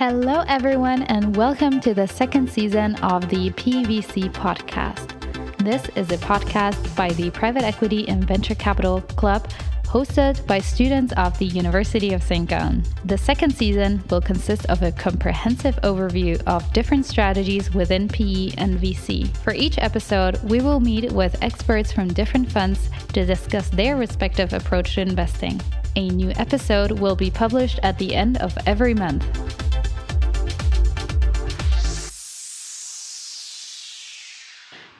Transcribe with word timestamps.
Hello, 0.00 0.44
everyone, 0.48 1.02
and 1.02 1.36
welcome 1.36 1.78
to 1.80 1.92
the 1.92 2.08
second 2.08 2.48
season 2.48 2.94
of 3.02 3.28
the 3.28 3.50
PVC 3.50 4.32
podcast. 4.32 5.12
This 5.58 5.90
is 5.94 6.10
a 6.10 6.16
podcast 6.16 6.96
by 6.96 7.10
the 7.10 7.28
Private 7.32 7.64
Equity 7.64 8.08
and 8.08 8.24
Venture 8.24 8.54
Capital 8.54 9.02
Club, 9.02 9.46
hosted 9.84 10.46
by 10.46 10.58
students 10.58 11.12
of 11.18 11.38
the 11.38 11.44
University 11.44 12.14
of 12.14 12.22
St. 12.22 12.48
Gallen. 12.48 12.82
The 13.04 13.18
second 13.18 13.54
season 13.54 14.02
will 14.08 14.22
consist 14.22 14.64
of 14.70 14.80
a 14.82 14.90
comprehensive 14.90 15.78
overview 15.82 16.42
of 16.46 16.72
different 16.72 17.04
strategies 17.04 17.74
within 17.74 18.08
PE 18.08 18.52
and 18.56 18.78
VC. 18.80 19.36
For 19.36 19.52
each 19.52 19.76
episode, 19.76 20.42
we 20.44 20.62
will 20.62 20.80
meet 20.80 21.12
with 21.12 21.36
experts 21.42 21.92
from 21.92 22.08
different 22.08 22.50
funds 22.50 22.88
to 23.12 23.26
discuss 23.26 23.68
their 23.68 23.96
respective 23.96 24.54
approach 24.54 24.94
to 24.94 25.02
investing. 25.02 25.60
A 25.96 26.08
new 26.08 26.30
episode 26.36 26.92
will 26.92 27.16
be 27.16 27.30
published 27.30 27.80
at 27.82 27.98
the 27.98 28.14
end 28.14 28.38
of 28.38 28.56
every 28.64 28.94
month. 28.94 29.26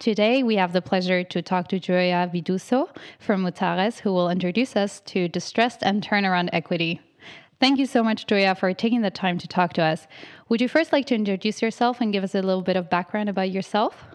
Today, 0.00 0.42
we 0.42 0.56
have 0.56 0.72
the 0.72 0.80
pleasure 0.80 1.22
to 1.24 1.42
talk 1.42 1.68
to 1.68 1.78
Gioia 1.78 2.26
Viduso 2.32 2.88
from 3.18 3.44
Mutares, 3.44 3.98
who 3.98 4.10
will 4.14 4.30
introduce 4.30 4.74
us 4.74 5.00
to 5.00 5.28
distressed 5.28 5.82
and 5.82 6.02
turnaround 6.02 6.48
equity. 6.54 7.02
Thank 7.60 7.78
you 7.78 7.84
so 7.84 8.02
much, 8.02 8.26
Gioia, 8.26 8.56
for 8.56 8.72
taking 8.72 9.02
the 9.02 9.10
time 9.10 9.36
to 9.36 9.46
talk 9.46 9.74
to 9.74 9.82
us. 9.82 10.06
Would 10.48 10.62
you 10.62 10.68
first 10.68 10.90
like 10.90 11.04
to 11.08 11.14
introduce 11.14 11.60
yourself 11.60 12.00
and 12.00 12.14
give 12.14 12.24
us 12.24 12.34
a 12.34 12.40
little 12.40 12.62
bit 12.62 12.76
of 12.76 12.88
background 12.88 13.28
about 13.28 13.50
yourself? 13.50 14.06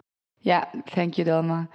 Yeah, 0.42 0.66
thank 0.90 1.20
you, 1.20 1.24
Delma. 1.24 1.68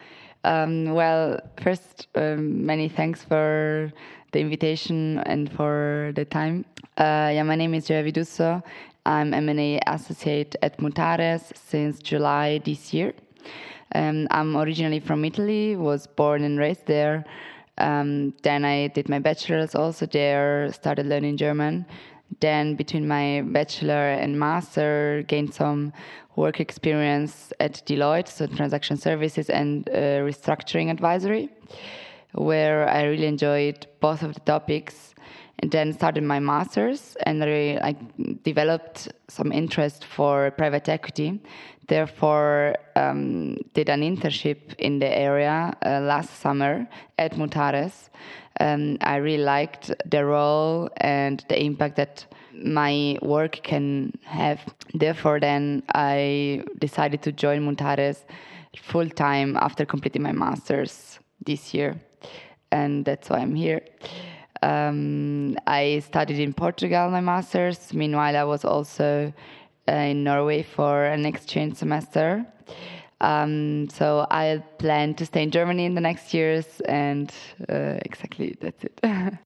Um, 0.42 0.92
well, 0.92 1.38
first, 1.62 2.08
um, 2.16 2.66
many 2.66 2.88
thanks 2.88 3.22
for 3.22 3.92
the 4.32 4.40
invitation 4.40 5.18
and 5.18 5.52
for 5.52 6.10
the 6.16 6.24
time. 6.24 6.64
Uh, 6.98 7.30
yeah, 7.32 7.44
my 7.44 7.54
name 7.54 7.74
is 7.74 7.86
Gioia 7.86 8.12
Viduso. 8.12 8.60
I'm 9.06 9.32
M&A 9.32 9.78
associate 9.86 10.56
at 10.62 10.78
Mutares 10.78 11.56
since 11.56 12.00
July 12.00 12.58
this 12.64 12.92
year. 12.92 13.14
Um, 13.94 14.28
I'm 14.30 14.56
originally 14.56 15.00
from 15.00 15.24
Italy, 15.24 15.76
was 15.76 16.06
born 16.06 16.44
and 16.44 16.58
raised 16.58 16.86
there. 16.86 17.24
Um, 17.78 18.34
then 18.42 18.64
I 18.64 18.88
did 18.88 19.08
my 19.08 19.18
bachelor's 19.18 19.74
also 19.74 20.06
there, 20.06 20.72
started 20.72 21.06
learning 21.06 21.38
German. 21.38 21.86
Then 22.40 22.76
between 22.76 23.08
my 23.08 23.42
bachelor 23.44 24.10
and 24.10 24.38
master, 24.38 25.24
gained 25.26 25.52
some 25.54 25.92
work 26.36 26.60
experience 26.60 27.52
at 27.58 27.82
Deloitte, 27.86 28.28
so 28.28 28.46
transaction 28.46 28.96
services 28.96 29.50
and 29.50 29.88
uh, 29.88 30.22
restructuring 30.22 30.90
advisory, 30.90 31.48
where 32.32 32.88
I 32.88 33.02
really 33.04 33.26
enjoyed 33.26 33.86
both 34.00 34.22
of 34.22 34.34
the 34.34 34.40
topics. 34.40 35.09
And 35.60 35.70
then 35.70 35.92
started 35.92 36.24
my 36.24 36.40
master's, 36.40 37.16
and 37.26 37.44
I, 37.44 37.78
I 37.82 37.96
developed 38.44 39.08
some 39.28 39.52
interest 39.52 40.06
for 40.06 40.50
private 40.52 40.88
equity 40.88 41.38
therefore 41.90 42.76
um, 42.94 43.56
did 43.74 43.90
an 43.90 44.00
internship 44.00 44.74
in 44.78 45.00
the 45.00 45.18
area 45.28 45.76
uh, 45.84 46.00
last 46.00 46.40
summer 46.40 46.88
at 47.18 47.32
Mutares. 47.32 48.08
Um, 48.60 48.96
I 49.00 49.16
really 49.16 49.42
liked 49.42 49.92
the 50.06 50.24
role 50.24 50.88
and 50.98 51.44
the 51.48 51.60
impact 51.60 51.96
that 51.96 52.26
my 52.54 53.18
work 53.22 53.60
can 53.62 54.12
have. 54.24 54.60
Therefore, 54.94 55.40
then 55.40 55.82
I 55.94 56.62
decided 56.78 57.22
to 57.22 57.32
join 57.32 57.60
Mutares 57.66 58.24
full 58.76 59.08
time 59.08 59.56
after 59.56 59.84
completing 59.84 60.22
my 60.22 60.32
master's 60.32 61.18
this 61.44 61.74
year, 61.74 62.00
and 62.70 63.04
that's 63.04 63.28
why 63.30 63.38
I'm 63.38 63.56
here. 63.56 63.80
Um, 64.62 65.56
I 65.66 66.02
studied 66.06 66.38
in 66.38 66.52
Portugal 66.52 67.10
my 67.10 67.20
master's. 67.20 67.92
Meanwhile, 67.94 68.36
I 68.36 68.44
was 68.44 68.64
also 68.64 69.32
uh, 69.88 69.92
in 69.92 70.24
Norway 70.24 70.62
for 70.62 71.04
an 71.04 71.24
exchange 71.26 71.76
semester. 71.76 72.46
Um, 73.20 73.88
so 73.90 74.26
I 74.30 74.62
plan 74.78 75.14
to 75.14 75.26
stay 75.26 75.42
in 75.42 75.50
Germany 75.50 75.84
in 75.84 75.94
the 75.94 76.00
next 76.00 76.32
years, 76.32 76.80
and 76.88 77.32
uh, 77.68 77.98
exactly 78.04 78.56
that's 78.60 78.84
it. 78.84 79.00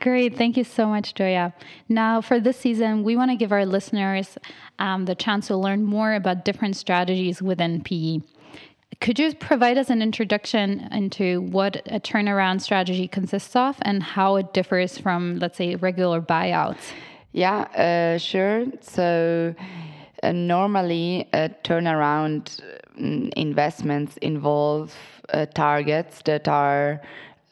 Great. 0.00 0.36
Thank 0.36 0.56
you 0.56 0.64
so 0.64 0.86
much, 0.86 1.14
Gioia. 1.14 1.52
Now, 1.88 2.20
for 2.20 2.38
this 2.38 2.56
season, 2.56 3.02
we 3.02 3.16
want 3.16 3.32
to 3.32 3.36
give 3.36 3.50
our 3.50 3.66
listeners 3.66 4.38
um, 4.78 5.06
the 5.06 5.16
chance 5.16 5.48
to 5.48 5.56
learn 5.56 5.84
more 5.84 6.14
about 6.14 6.44
different 6.44 6.76
strategies 6.76 7.42
within 7.42 7.82
PE. 7.82 8.20
Could 9.00 9.18
you 9.18 9.32
provide 9.34 9.78
us 9.78 9.90
an 9.90 10.02
introduction 10.02 10.88
into 10.92 11.40
what 11.42 11.76
a 11.86 12.00
turnaround 12.00 12.60
strategy 12.60 13.06
consists 13.06 13.54
of 13.54 13.76
and 13.82 14.02
how 14.02 14.36
it 14.36 14.52
differs 14.52 14.98
from, 14.98 15.38
let's 15.38 15.56
say, 15.56 15.76
regular 15.76 16.20
buyouts? 16.20 16.92
Yeah, 17.32 17.60
uh, 17.60 18.18
sure. 18.18 18.66
So, 18.80 19.54
uh, 20.22 20.32
normally, 20.32 21.28
uh, 21.32 21.50
turnaround 21.62 22.60
mm, 23.00 23.32
investments 23.34 24.16
involve 24.16 24.92
uh, 25.32 25.46
targets 25.46 26.22
that 26.24 26.48
are 26.48 27.00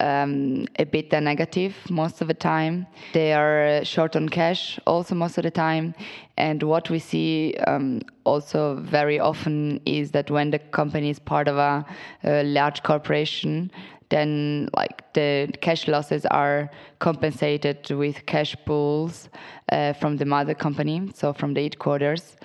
um, 0.01 0.67
a 0.79 0.85
bit 0.85 1.13
negative 1.13 1.75
most 1.89 2.21
of 2.21 2.29
the 2.29 2.35
time. 2.35 2.87
They 3.13 3.33
are 3.33 3.85
short 3.85 4.17
on 4.17 4.29
cash 4.29 4.79
also 4.87 5.15
most 5.15 5.39
of 5.39 5.45
the 5.45 5.51
time. 5.51 5.95
And 6.37 6.63
what 6.63 6.91
we 6.91 6.99
see 6.99 7.55
um, 7.67 8.03
also 8.25 8.77
very 8.77 9.19
often 9.19 9.81
is 9.87 10.11
that 10.11 10.31
when 10.31 10.51
the 10.51 10.59
company 10.59 11.11
is 11.11 11.19
part 11.19 11.49
of 11.49 11.57
a, 11.57 11.85
a 12.25 12.43
large 12.45 12.83
corporation, 12.83 13.71
then 14.09 14.69
like 14.77 15.13
the 15.15 15.49
cash 15.61 15.89
losses 15.89 16.27
are 16.27 16.71
compensated 16.99 17.91
with 17.91 18.25
cash 18.27 18.57
pools 18.65 19.29
uh, 19.73 19.93
from 19.95 20.17
the 20.17 20.25
mother 20.25 20.55
company, 20.55 21.11
so 21.15 21.33
from 21.33 21.55
the 21.55 21.63
headquarters. 21.63 22.37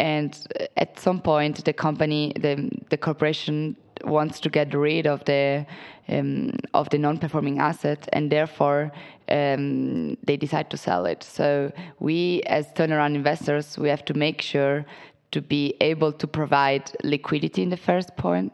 And 0.00 0.36
at 0.76 0.98
some 0.98 1.20
point, 1.20 1.64
the 1.64 1.72
company, 1.72 2.32
the 2.36 2.70
the 2.88 2.96
corporation 2.96 3.76
wants 4.04 4.40
to 4.40 4.48
get 4.48 4.74
rid 4.74 5.06
of 5.06 5.24
the 5.24 5.66
um, 6.08 6.52
of 6.72 6.88
the 6.90 6.98
non-performing 6.98 7.58
asset, 7.58 8.08
and 8.12 8.30
therefore 8.32 8.90
um, 9.28 10.16
they 10.24 10.36
decide 10.36 10.70
to 10.70 10.76
sell 10.76 11.04
it. 11.06 11.22
So 11.22 11.70
we, 12.00 12.42
as 12.46 12.66
turnaround 12.72 13.14
investors, 13.14 13.76
we 13.78 13.88
have 13.88 14.04
to 14.06 14.14
make 14.14 14.40
sure 14.40 14.86
to 15.32 15.42
be 15.42 15.74
able 15.80 16.12
to 16.12 16.26
provide 16.26 16.90
liquidity 17.04 17.62
in 17.62 17.68
the 17.68 17.76
first 17.76 18.16
point, 18.16 18.52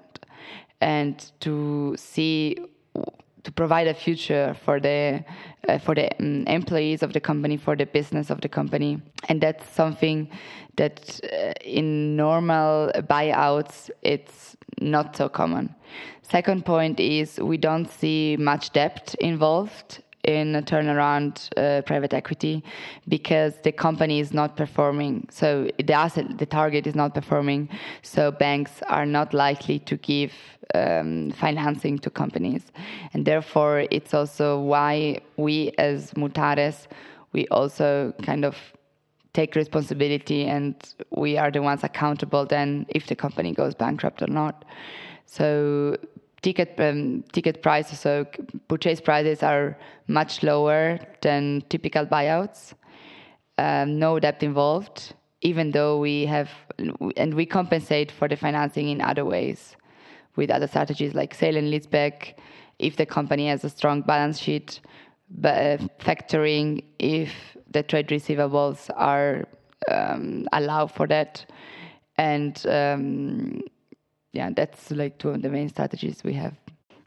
and 0.80 1.30
to 1.40 1.94
see 1.96 2.56
to 3.44 3.52
provide 3.52 3.86
a 3.86 3.94
future 3.94 4.54
for 4.64 4.80
the 4.80 5.24
uh, 5.68 5.78
for 5.78 5.94
the 5.94 6.10
um, 6.18 6.44
employees 6.46 7.02
of 7.02 7.12
the 7.12 7.20
company 7.20 7.56
for 7.56 7.76
the 7.76 7.86
business 7.86 8.30
of 8.30 8.40
the 8.40 8.48
company. 8.48 9.00
And 9.28 9.40
that's 9.40 9.68
something 9.70 10.28
that 10.76 11.20
uh, 11.24 11.52
in 11.62 12.16
normal 12.16 12.90
buyouts 13.08 13.90
it's 14.02 14.56
not 14.80 15.16
so 15.16 15.28
common. 15.28 15.74
Second 16.22 16.64
point 16.64 16.98
is 17.00 17.38
we 17.38 17.56
don't 17.56 17.88
see 17.88 18.36
much 18.38 18.72
debt 18.72 19.14
involved 19.20 20.02
in 20.24 20.56
a 20.56 20.62
turnaround 20.62 21.48
uh, 21.56 21.82
private 21.82 22.12
equity 22.12 22.62
because 23.08 23.54
the 23.62 23.72
company 23.72 24.20
is 24.20 24.32
not 24.32 24.56
performing. 24.56 25.26
So 25.30 25.68
the 25.78 25.92
asset, 25.92 26.38
the 26.38 26.46
target 26.46 26.86
is 26.86 26.94
not 26.94 27.14
performing. 27.14 27.68
So 28.02 28.30
banks 28.30 28.82
are 28.88 29.06
not 29.06 29.32
likely 29.34 29.78
to 29.80 29.96
give 29.96 30.32
um, 30.74 31.30
financing 31.32 31.98
to 32.00 32.10
companies, 32.10 32.72
and 33.12 33.24
therefore 33.24 33.86
it's 33.90 34.14
also 34.14 34.58
why 34.58 35.20
we 35.36 35.72
as 35.78 36.12
Mutares 36.12 36.86
we 37.34 37.46
also 37.48 38.14
kind 38.22 38.44
of 38.46 38.56
take 39.34 39.56
responsibility 39.56 40.44
and 40.44 40.94
we 41.10 41.36
are 41.36 41.50
the 41.50 41.60
ones 41.60 41.82
accountable 41.82 42.46
then 42.46 42.86
if 42.88 43.08
the 43.08 43.16
company 43.16 43.52
goes 43.52 43.74
bankrupt 43.74 44.22
or 44.22 44.28
not. 44.28 44.64
So 45.26 45.96
ticket 46.44 46.78
um, 46.78 47.24
ticket 47.32 47.62
prices, 47.62 47.98
so 47.98 48.26
purchase 48.68 49.00
prices 49.00 49.42
are 49.42 49.76
much 50.06 50.42
lower 50.42 50.98
than 51.22 51.62
typical 51.70 52.04
buyouts. 52.04 52.74
Um, 53.56 53.98
no 53.98 54.20
debt 54.20 54.42
involved, 54.42 55.14
even 55.40 55.70
though 55.70 55.98
we 55.98 56.26
have, 56.26 56.50
and 57.16 57.32
we 57.34 57.46
compensate 57.46 58.12
for 58.12 58.28
the 58.28 58.36
financing 58.36 58.88
in 58.90 59.00
other 59.00 59.24
ways, 59.24 59.76
with 60.36 60.50
other 60.50 60.66
strategies 60.66 61.14
like 61.14 61.34
sale 61.34 61.56
and 61.56 61.72
leaseback, 61.72 62.34
if 62.78 62.96
the 62.96 63.06
company 63.06 63.48
has 63.48 63.64
a 63.64 63.70
strong 63.70 64.02
balance 64.02 64.38
sheet, 64.38 64.80
but 65.30 65.54
uh, 65.54 65.78
factoring 65.98 66.84
if 66.98 67.56
the 67.70 67.82
trade 67.82 68.08
receivables 68.08 68.90
are 68.96 69.44
um, 69.90 70.46
allow 70.52 70.86
for 70.86 71.06
that, 71.06 71.46
and 72.18 72.66
um, 72.66 73.62
yeah, 74.34 74.50
that's 74.54 74.90
like 74.90 75.18
two 75.18 75.30
of 75.30 75.42
the 75.42 75.48
main 75.48 75.68
strategies 75.68 76.22
we 76.24 76.34
have. 76.34 76.54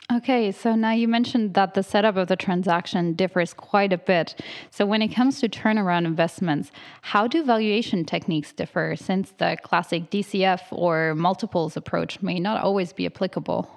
Okay, 0.10 0.54
so 0.54 0.74
now 0.74 0.92
you 0.92 1.06
mentioned 1.06 1.54
that 1.56 1.74
the 1.74 1.84
setup 1.84 2.16
of 2.16 2.30
the 2.30 2.38
transaction 2.38 3.14
differs 3.14 3.54
quite 3.54 3.92
a 3.92 3.98
bit. 3.98 4.42
So, 4.72 4.86
when 4.86 5.02
it 5.02 5.10
comes 5.10 5.42
to 5.42 5.50
turnaround 5.50 6.06
investments, 6.06 6.72
how 7.02 7.28
do 7.28 7.44
valuation 7.44 8.06
techniques 8.06 8.54
differ 8.54 8.96
since 8.96 9.32
the 9.32 9.58
classic 9.64 10.10
DCF 10.10 10.62
or 10.72 11.14
multiples 11.14 11.76
approach 11.76 12.22
may 12.22 12.40
not 12.40 12.64
always 12.64 12.94
be 12.94 13.06
applicable? 13.06 13.70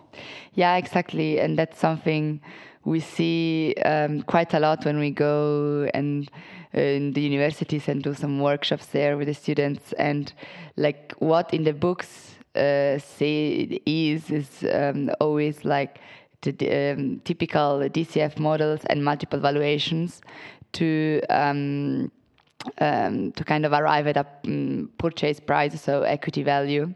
Yeah, 0.55 0.77
exactly. 0.77 1.41
And 1.41 1.59
that's 1.59 1.81
something 1.81 2.41
we 2.85 3.01
see 3.01 3.75
um, 3.85 4.23
quite 4.23 4.55
a 4.55 4.61
lot 4.61 4.85
when 4.85 5.01
we 5.01 5.11
go 5.11 5.91
and 5.93 6.31
uh, 6.73 6.81
in 6.81 7.13
the 7.13 7.21
universities 7.21 7.89
and 7.89 8.05
do 8.05 8.15
some 8.15 8.39
workshops 8.39 8.87
there 8.87 9.17
with 9.17 9.27
the 9.27 9.35
students 9.35 9.93
and 9.95 10.33
like 10.77 11.13
what 11.19 11.53
in 11.53 11.65
the 11.65 11.73
books 11.73 12.37
uh, 12.55 12.99
say 12.99 13.81
is 13.87 14.31
is 14.31 14.65
um, 14.73 15.11
always 15.21 15.65
like 15.65 16.01
the 16.43 16.93
um, 16.93 17.21
typical 17.25 17.81
DCF 17.81 18.39
models 18.39 18.81
and 18.87 19.05
multiple 19.05 19.39
valuations 19.39 20.23
to 20.73 21.21
um, 21.29 22.11
um, 22.79 23.33
to 23.33 23.45
kind 23.45 23.65
of 23.65 23.73
arrive 23.73 24.07
at 24.07 24.17
a 24.17 24.27
um, 24.45 24.91
purchase 24.99 25.41
price, 25.41 25.81
so 25.81 26.03
equity 26.03 26.43
value, 26.43 26.95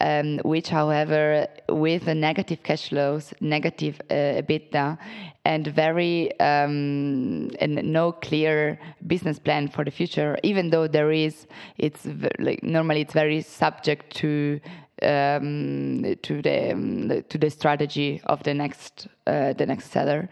um, 0.00 0.38
which, 0.44 0.68
however, 0.68 1.46
with 1.68 2.06
the 2.06 2.14
negative 2.14 2.62
cash 2.62 2.88
flows, 2.88 3.32
negative 3.40 4.00
uh, 4.10 4.40
EBITDA, 4.42 4.98
and 5.44 5.66
very 5.66 6.38
um, 6.40 7.50
and 7.60 7.82
no 7.84 8.12
clear 8.12 8.78
business 9.06 9.38
plan 9.38 9.68
for 9.68 9.84
the 9.84 9.90
future, 9.90 10.38
even 10.42 10.70
though 10.70 10.88
there 10.88 11.12
is, 11.12 11.46
it's 11.76 12.06
like 12.38 12.62
normally 12.62 13.02
it's 13.02 13.12
very 13.12 13.42
subject 13.42 14.16
to 14.16 14.60
um, 15.02 16.16
to 16.22 16.40
the, 16.40 16.72
um, 16.72 17.24
to 17.28 17.38
the 17.38 17.50
strategy 17.50 18.20
of 18.26 18.42
the 18.42 18.54
next 18.54 19.08
uh, 19.26 19.52
the 19.54 19.66
next 19.66 19.90
seller. 19.90 20.28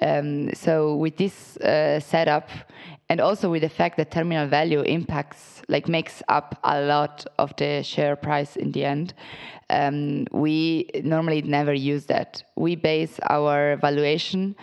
Um, 0.00 0.52
so 0.54 0.96
with 0.96 1.16
this 1.16 1.56
uh, 1.58 2.00
setup, 2.00 2.48
and 3.12 3.20
also 3.20 3.50
with 3.50 3.60
the 3.60 3.68
fact 3.68 3.98
that 3.98 4.10
terminal 4.10 4.48
value 4.48 4.80
impacts 4.80 5.60
like 5.68 5.86
makes 5.86 6.22
up 6.28 6.58
a 6.64 6.80
lot 6.80 7.26
of 7.38 7.54
the 7.56 7.82
share 7.82 8.16
price 8.16 8.56
in 8.56 8.72
the 8.72 8.86
end, 8.86 9.12
um, 9.68 10.24
we 10.32 10.88
normally 11.04 11.42
never 11.42 11.74
use 11.74 12.06
that. 12.06 12.42
We 12.56 12.74
base 12.74 13.20
our 13.28 13.76
valuation 13.76 14.56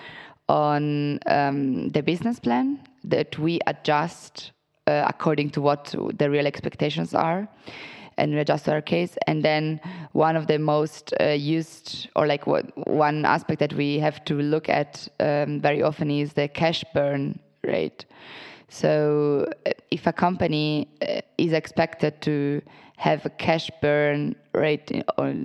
on 0.48 1.20
um, 1.28 1.90
the 1.90 2.02
business 2.02 2.40
plan 2.40 2.80
that 3.04 3.38
we 3.38 3.60
adjust 3.68 4.52
uh, 4.88 5.06
according 5.08 5.52
to 5.52 5.62
what 5.62 5.94
the 6.18 6.28
real 6.28 6.48
expectations 6.48 7.14
are 7.14 7.48
and 8.18 8.34
we 8.34 8.40
adjust 8.40 8.68
our 8.68 8.82
case. 8.82 9.16
And 9.28 9.46
then 9.46 9.80
one 10.14 10.36
of 10.36 10.48
the 10.48 10.58
most 10.58 11.14
uh, 11.22 11.26
used, 11.26 12.10
or 12.16 12.26
like 12.26 12.48
what, 12.48 12.66
one 12.88 13.26
aspect 13.26 13.60
that 13.60 13.74
we 13.74 14.00
have 14.00 14.26
to 14.26 14.34
look 14.34 14.70
at 14.70 15.08
um, 15.20 15.62
very 15.62 15.84
often 15.84 16.10
is 16.10 16.34
the 16.34 16.48
cash 16.48 16.84
burn 16.96 17.40
rate. 17.64 18.06
So 18.70 19.48
uh, 19.66 19.72
if 19.92 20.08
a 20.08 20.14
company 20.14 20.88
uh, 21.02 21.22
is 21.38 21.54
expected 21.54 22.22
to 22.22 22.62
have 22.98 23.26
a 23.26 23.30
cash 23.30 23.72
burn 23.82 24.36
rate 24.54 24.92
in, 24.92 25.04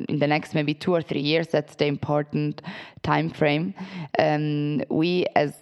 in, 0.09 0.19
the 0.19 0.27
next 0.27 0.55
maybe 0.55 0.75
two 0.75 0.93
or 0.93 1.01
three 1.01 1.21
years, 1.21 1.47
that's 1.49 1.77
the 1.77 1.87
important 1.87 2.61
time 3.03 3.31
frame. 3.31 3.75
Um, 4.19 4.83
we 4.91 5.27
as 5.37 5.55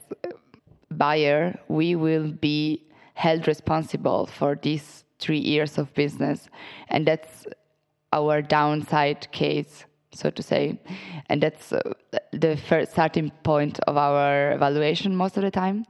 buyer, 0.91 1.59
we 1.69 1.95
will 1.95 2.33
be 2.33 2.83
held 3.15 3.47
responsible 3.47 4.27
for 4.27 4.59
these 4.61 5.05
three 5.19 5.39
years 5.39 5.79
of 5.79 5.93
business. 5.95 6.49
And 6.89 7.07
that's 7.07 7.47
our 8.13 8.43
downside 8.43 9.31
case, 9.33 9.85
so 10.13 10.31
to 10.31 10.43
say. 10.43 10.79
And 11.29 11.43
that's 11.43 11.73
uh, 11.73 11.81
the 12.33 12.57
first 12.57 12.93
starting 12.93 13.31
point 13.43 13.79
of 13.81 13.97
our 13.97 14.53
evaluation 14.53 15.17
most 15.17 15.37
of 15.37 15.43
the 15.43 15.51
time. 15.51 15.85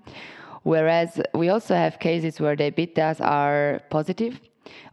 Whereas 0.63 1.21
we 1.35 1.49
also 1.49 1.75
have 1.75 1.99
cases 1.99 2.41
where 2.41 2.57
the 2.57 2.71
EBITDAs 2.71 3.21
are 3.21 3.81
positive 3.91 4.41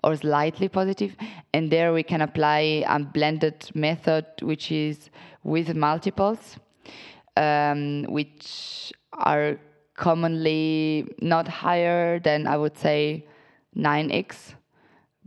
or 0.04 0.16
slightly 0.16 0.68
positive, 0.68 1.16
and 1.54 1.71
there 1.71 1.94
we 1.94 2.04
can 2.04 2.21
apply 2.21 2.83
a 2.88 3.00
blended 3.00 3.69
method, 3.75 4.25
which 4.42 4.71
is 4.71 5.10
with 5.44 5.75
multiples, 5.75 6.57
um, 7.38 8.04
which 8.10 8.92
are 9.13 9.60
commonly 9.95 11.07
not 11.21 11.48
higher 11.48 12.19
than 12.19 12.48
I 12.48 12.57
would 12.57 12.77
say 12.77 13.27
9x, 13.75 14.56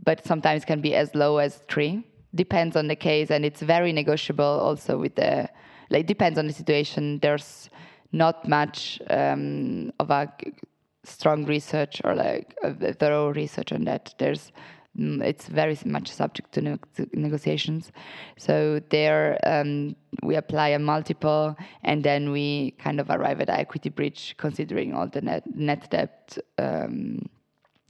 but 0.03 0.25
sometimes 0.25 0.65
can 0.65 0.81
be 0.81 0.95
as 0.95 1.15
low 1.15 1.37
as 1.37 1.57
3. 1.69 2.03
Depends 2.35 2.75
on 2.75 2.87
the 2.87 2.95
case, 2.95 3.31
and 3.31 3.45
it's 3.45 3.61
very 3.61 3.93
negotiable 3.93 4.43
also 4.43 4.97
with 4.97 5.15
the, 5.15 5.47
like, 5.89 6.07
depends 6.07 6.37
on 6.39 6.47
the 6.47 6.53
situation. 6.53 7.19
There's 7.19 7.69
not 8.13 8.47
much 8.47 9.01
um, 9.09 9.91
of 9.99 10.09
a 10.11 10.31
strong 11.03 11.45
research 11.45 11.99
or 12.03 12.15
like 12.15 12.55
a 12.63 12.93
thorough 12.93 13.33
research 13.33 13.73
on 13.73 13.83
that. 13.85 14.13
There's 14.19 14.51
mm, 14.97 15.21
it's 15.21 15.47
very 15.47 15.77
much 15.85 16.09
subject 16.09 16.53
to, 16.53 16.61
ne- 16.61 16.79
to 16.95 17.07
negotiations. 17.13 17.91
So 18.37 18.79
there 18.89 19.39
um, 19.43 19.95
we 20.21 20.35
apply 20.35 20.69
a 20.69 20.79
multiple, 20.79 21.57
and 21.83 22.03
then 22.03 22.31
we 22.31 22.71
kind 22.77 22.99
of 22.99 23.09
arrive 23.09 23.41
at 23.41 23.49
equity 23.49 23.89
bridge, 23.89 24.35
considering 24.37 24.93
all 24.93 25.07
the 25.07 25.21
net, 25.21 25.43
net 25.55 25.89
debt 25.89 26.37
um, 26.59 27.27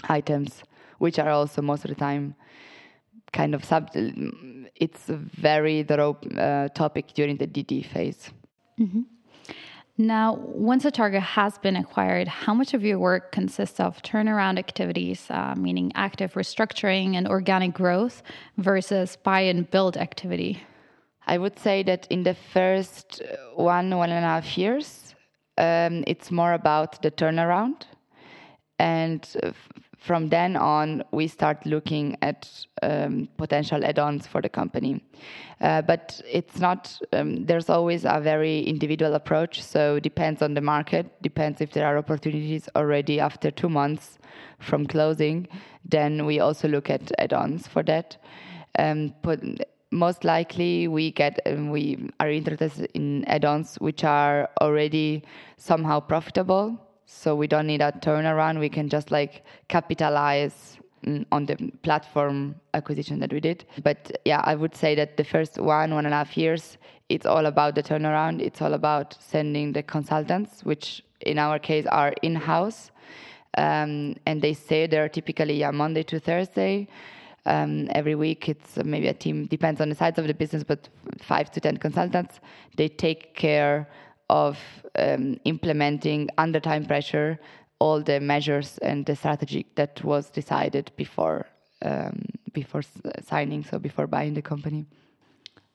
items, 0.10 0.64
which 0.98 1.20
are 1.20 1.30
also 1.30 1.62
most 1.62 1.84
of 1.84 1.90
the 1.90 1.96
time 1.96 2.36
kind 3.34 3.54
of 3.54 3.66
sub. 3.66 3.90
It's 4.76 5.10
a 5.10 5.18
very 5.18 5.84
thorough 5.84 6.18
uh, 6.38 6.70
topic 6.70 7.14
during 7.14 7.38
the 7.38 7.48
DD 7.48 7.86
phase. 7.86 8.32
Mm-hmm. 8.80 9.02
Now, 9.98 10.34
once 10.34 10.86
a 10.86 10.92
target 10.92 11.22
has 11.22 11.60
been 11.60 11.76
acquired, 11.76 12.28
how 12.28 12.56
much 12.56 12.74
of 12.74 12.84
your 12.84 12.98
work 12.98 13.32
consists 13.32 13.80
of 13.80 14.02
turnaround 14.02 14.58
activities, 14.58 15.28
uh, 15.30 15.54
meaning 15.56 15.92
active 15.94 16.34
restructuring 16.34 17.16
and 17.16 17.28
organic 17.28 17.74
growth, 17.74 18.24
versus 18.58 19.18
buy 19.18 19.42
and 19.42 19.70
build 19.70 19.96
activity? 19.96 20.64
I 21.28 21.38
would 21.38 21.60
say 21.60 21.84
that 21.84 22.08
in 22.10 22.24
the 22.24 22.34
first 22.34 23.22
one, 23.56 23.96
one 23.96 24.10
and 24.10 24.26
a 24.26 24.28
half 24.28 24.58
years, 24.58 25.14
um, 25.60 26.04
it's 26.08 26.32
more 26.32 26.54
about 26.54 27.02
the 27.04 27.12
turnaround. 27.12 27.84
And 28.80 29.24
from 30.04 30.28
then 30.28 30.58
on, 30.58 31.02
we 31.12 31.28
start 31.28 31.66
looking 31.66 32.18
at 32.22 32.50
um, 32.82 33.30
potential 33.38 33.86
add-ons 33.86 34.28
for 34.28 34.42
the 34.42 34.50
company. 34.50 35.02
Uh, 35.62 35.82
but 35.82 36.22
it's 36.30 36.60
not. 36.60 37.00
Um, 37.14 37.46
there's 37.46 37.70
always 37.70 38.04
a 38.04 38.20
very 38.20 38.60
individual 38.64 39.14
approach. 39.14 39.64
So 39.64 39.96
it 39.96 40.04
depends 40.04 40.42
on 40.42 40.56
the 40.56 40.62
market. 40.62 41.06
Depends 41.22 41.62
if 41.62 41.72
there 41.72 41.88
are 41.88 41.98
opportunities 41.98 42.68
already 42.76 43.22
after 43.22 43.50
two 43.50 43.70
months 43.70 44.20
from 44.60 44.86
closing. 44.88 45.48
Then 45.86 46.26
we 46.26 46.42
also 46.42 46.68
look 46.68 46.90
at 46.90 47.10
add-ons 47.18 47.66
for 47.68 47.82
that. 47.84 48.18
Um, 48.78 49.14
but 49.22 49.40
most 49.90 50.26
likely 50.26 50.90
we 50.90 51.12
get 51.12 51.40
um, 51.46 51.70
we 51.70 52.10
are 52.20 52.30
interested 52.30 52.92
in 52.94 53.24
add-ons 53.26 53.76
which 53.76 54.04
are 54.04 54.50
already 54.60 55.24
somehow 55.56 56.02
profitable 56.02 56.78
so 57.14 57.36
we 57.36 57.48
don't 57.48 57.68
need 57.68 57.82
a 57.82 57.92
turnaround. 57.92 58.60
We 58.60 58.70
can 58.70 58.90
just 58.90 59.12
like 59.12 59.44
capitalize 59.68 60.78
mm, 61.06 61.26
on 61.32 61.46
the 61.46 61.56
platform 61.84 62.56
acquisition 62.74 63.20
that 63.20 63.32
we 63.32 63.40
did. 63.40 63.66
But 63.84 64.18
yeah, 64.26 64.42
I 64.44 64.56
would 64.56 64.76
say 64.76 64.96
that 64.96 65.16
the 65.18 65.24
first 65.24 65.58
one, 65.58 65.94
one 65.94 66.06
and 66.06 66.14
a 66.14 66.18
half 66.18 66.36
years, 66.36 66.78
it's 67.10 67.26
all 67.26 67.46
about 67.46 67.76
the 67.76 67.84
turnaround. 67.84 68.42
It's 68.42 68.62
all 68.62 68.74
about 68.74 69.16
sending 69.20 69.74
the 69.74 69.84
consultants, 69.84 70.64
which 70.64 71.04
in 71.22 71.38
our 71.38 71.60
case 71.60 71.86
are 71.86 72.14
in 72.24 72.36
house. 72.36 72.92
Um, 73.58 74.16
and 74.26 74.42
they 74.42 74.54
stay 74.54 74.88
there 74.88 75.08
typically 75.08 75.54
yeah, 75.60 75.72
Monday 75.72 76.04
to 76.04 76.20
Thursday. 76.20 76.88
Um, 77.46 77.90
every 77.92 78.16
week, 78.16 78.50
it's 78.50 78.78
maybe 78.78 79.08
a 79.08 79.14
team, 79.14 79.46
depends 79.46 79.82
on 79.82 79.90
the 79.90 79.96
size 79.96 80.18
of 80.18 80.28
the 80.28 80.34
business, 80.34 80.64
but 80.64 80.90
five 81.22 81.52
to 81.52 81.60
10 81.60 81.78
consultants. 81.78 82.40
They 82.78 82.88
take 82.88 83.36
care 83.36 83.88
of 84.30 84.58
um, 84.96 85.40
implementing 85.46 86.30
under 86.38 86.60
time 86.60 86.86
pressure 86.86 87.40
all 87.80 88.02
the 88.02 88.20
measures 88.20 88.78
and 88.78 89.06
the 89.06 89.16
strategy 89.16 89.66
that 89.76 90.04
was 90.04 90.30
decided 90.30 90.92
before 90.96 91.46
um, 91.82 92.26
before 92.54 92.82
signing, 93.22 93.64
so 93.64 93.78
before 93.78 94.08
buying 94.08 94.36
the 94.36 94.42
company. 94.42 94.86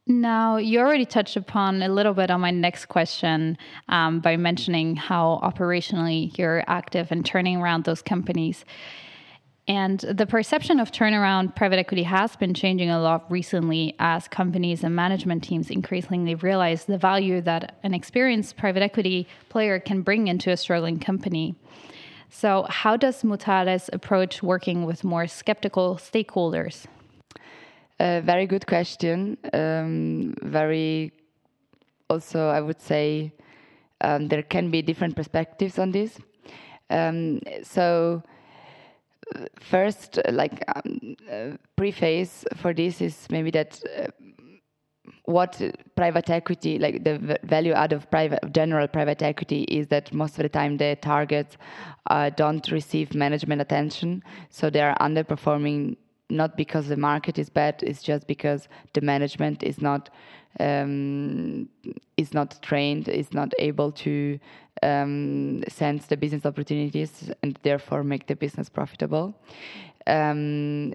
Now, 0.06 0.56
you 0.56 0.78
already 0.78 1.04
touched 1.04 1.36
upon 1.36 1.82
a 1.82 1.88
little 1.88 2.14
bit 2.14 2.30
on 2.30 2.40
my 2.40 2.50
next 2.50 2.86
question 2.86 3.58
um, 3.90 4.20
by 4.20 4.38
mentioning 4.38 4.96
how 4.96 5.38
operationally 5.42 6.36
you're 6.38 6.64
active 6.66 7.12
in 7.12 7.22
turning 7.22 7.58
around 7.58 7.84
those 7.84 8.00
companies. 8.00 8.64
And 9.68 10.00
the 10.00 10.24
perception 10.24 10.80
of 10.80 10.90
turnaround 10.90 11.54
private 11.54 11.78
equity 11.78 12.04
has 12.04 12.34
been 12.36 12.54
changing 12.54 12.88
a 12.88 12.98
lot 12.98 13.30
recently 13.30 13.94
as 13.98 14.26
companies 14.26 14.82
and 14.82 14.96
management 14.96 15.44
teams 15.44 15.68
increasingly 15.68 16.34
realize 16.36 16.86
the 16.86 16.96
value 16.96 17.42
that 17.42 17.76
an 17.82 17.92
experienced 17.92 18.56
private 18.56 18.82
equity 18.82 19.28
player 19.50 19.78
can 19.78 20.00
bring 20.00 20.26
into 20.26 20.50
a 20.50 20.56
struggling 20.56 20.98
company. 20.98 21.54
So, 22.30 22.66
how 22.70 22.96
does 22.96 23.22
Mutares 23.22 23.90
approach 23.92 24.42
working 24.42 24.86
with 24.86 25.04
more 25.04 25.26
skeptical 25.26 25.96
stakeholders? 25.96 26.86
A 28.00 28.20
very 28.20 28.46
good 28.46 28.66
question. 28.66 29.36
Um, 29.52 30.34
very, 30.42 31.12
also, 32.08 32.48
I 32.48 32.62
would 32.62 32.80
say 32.80 33.32
um, 34.00 34.28
there 34.28 34.42
can 34.42 34.70
be 34.70 34.80
different 34.80 35.14
perspectives 35.14 35.78
on 35.78 35.90
this. 35.92 36.18
Um, 36.90 37.40
so, 37.62 38.22
first, 39.60 40.18
like 40.30 40.64
um, 40.74 41.16
uh, 41.30 41.56
preface 41.76 42.44
for 42.56 42.72
this 42.72 43.00
is 43.00 43.26
maybe 43.30 43.50
that 43.50 43.80
uh, 43.98 44.08
what 45.24 45.60
private 45.94 46.30
equity, 46.30 46.78
like 46.78 47.04
the 47.04 47.38
value 47.44 47.72
add 47.72 47.92
of 47.92 48.10
private 48.10 48.40
general 48.52 48.88
private 48.88 49.22
equity, 49.22 49.62
is 49.64 49.88
that 49.88 50.12
most 50.12 50.38
of 50.38 50.42
the 50.42 50.48
time 50.48 50.76
the 50.78 50.96
targets 51.00 51.56
uh, 52.10 52.30
don't 52.30 52.70
receive 52.70 53.14
management 53.14 53.60
attention, 53.60 54.22
so 54.48 54.70
they 54.70 54.80
are 54.80 54.96
underperforming 54.98 55.96
not 56.30 56.56
because 56.56 56.88
the 56.88 56.96
market 56.96 57.38
is 57.38 57.48
bad, 57.48 57.82
it's 57.82 58.02
just 58.02 58.26
because 58.26 58.68
the 58.92 59.00
management 59.00 59.62
is 59.62 59.80
not 59.80 60.10
um, 60.60 61.68
is 62.16 62.34
not 62.34 62.60
trained, 62.62 63.08
is 63.08 63.32
not 63.32 63.52
able 63.58 63.92
to 63.92 64.38
um, 64.82 65.62
sense 65.68 66.06
the 66.06 66.16
business 66.16 66.44
opportunities 66.44 67.30
and 67.42 67.58
therefore 67.62 68.02
make 68.02 68.26
the 68.26 68.36
business 68.36 68.68
profitable. 68.68 69.34
Um, 70.06 70.94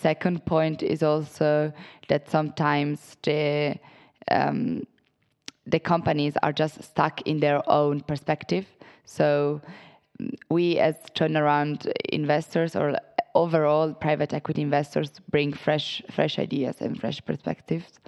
second 0.00 0.44
point 0.46 0.82
is 0.82 1.02
also 1.02 1.72
that 2.08 2.30
sometimes 2.30 3.16
the 3.22 3.76
um, 4.30 4.86
the 5.66 5.78
companies 5.78 6.34
are 6.42 6.52
just 6.52 6.82
stuck 6.82 7.22
in 7.22 7.40
their 7.40 7.62
own 7.70 8.00
perspective. 8.00 8.66
So 9.04 9.60
we 10.48 10.78
as 10.78 10.96
turnaround 11.14 11.90
investors 12.10 12.76
or 12.76 12.96
overall 13.34 13.92
private 13.94 14.32
equity 14.32 14.62
investors 14.62 15.10
bring 15.30 15.52
fresh 15.52 16.02
fresh 16.10 16.38
ideas 16.38 16.76
and 16.80 17.00
fresh 17.00 17.24
perspectives 17.24 18.00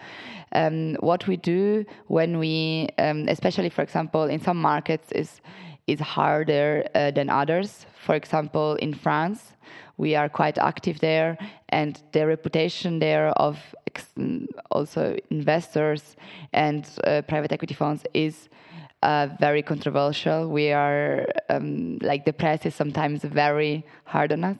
um, 0.52 0.94
what 1.00 1.26
we 1.26 1.36
do 1.36 1.84
when 2.06 2.38
we 2.38 2.88
um, 2.98 3.26
especially 3.28 3.68
for 3.68 3.82
example 3.82 4.24
in 4.24 4.40
some 4.40 4.56
markets 4.56 5.12
is 5.12 5.40
is 5.86 6.00
harder 6.00 6.84
uh, 6.94 7.10
than 7.10 7.28
others 7.28 7.86
for 7.94 8.14
example 8.14 8.74
in 8.76 8.92
france 8.94 9.52
we 9.96 10.16
are 10.16 10.28
quite 10.28 10.58
active 10.58 10.98
there 11.00 11.38
and 11.68 12.02
the 12.12 12.26
reputation 12.26 12.98
there 12.98 13.28
of 13.38 13.58
also 14.70 15.16
investors 15.30 16.16
and 16.52 16.88
uh, 17.04 17.22
private 17.22 17.52
equity 17.52 17.74
funds 17.74 18.04
is 18.12 18.48
uh, 19.04 19.28
very 19.38 19.62
controversial. 19.62 20.48
We 20.48 20.72
are 20.72 21.26
um, 21.50 21.98
like 22.00 22.24
the 22.24 22.32
press 22.32 22.64
is 22.66 22.74
sometimes 22.74 23.22
very 23.22 23.84
hard 24.04 24.32
on 24.32 24.44
us. 24.44 24.56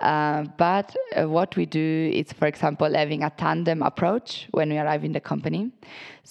Uh, 0.00 0.44
but 0.56 0.96
uh, 1.14 1.28
what 1.28 1.54
we 1.56 1.66
do 1.66 2.10
is, 2.14 2.32
for 2.32 2.46
example, 2.46 2.94
having 2.94 3.22
a 3.22 3.30
tandem 3.30 3.82
approach 3.82 4.48
when 4.52 4.70
we 4.70 4.78
arrive 4.78 5.04
in 5.04 5.12
the 5.12 5.20
company. 5.20 5.70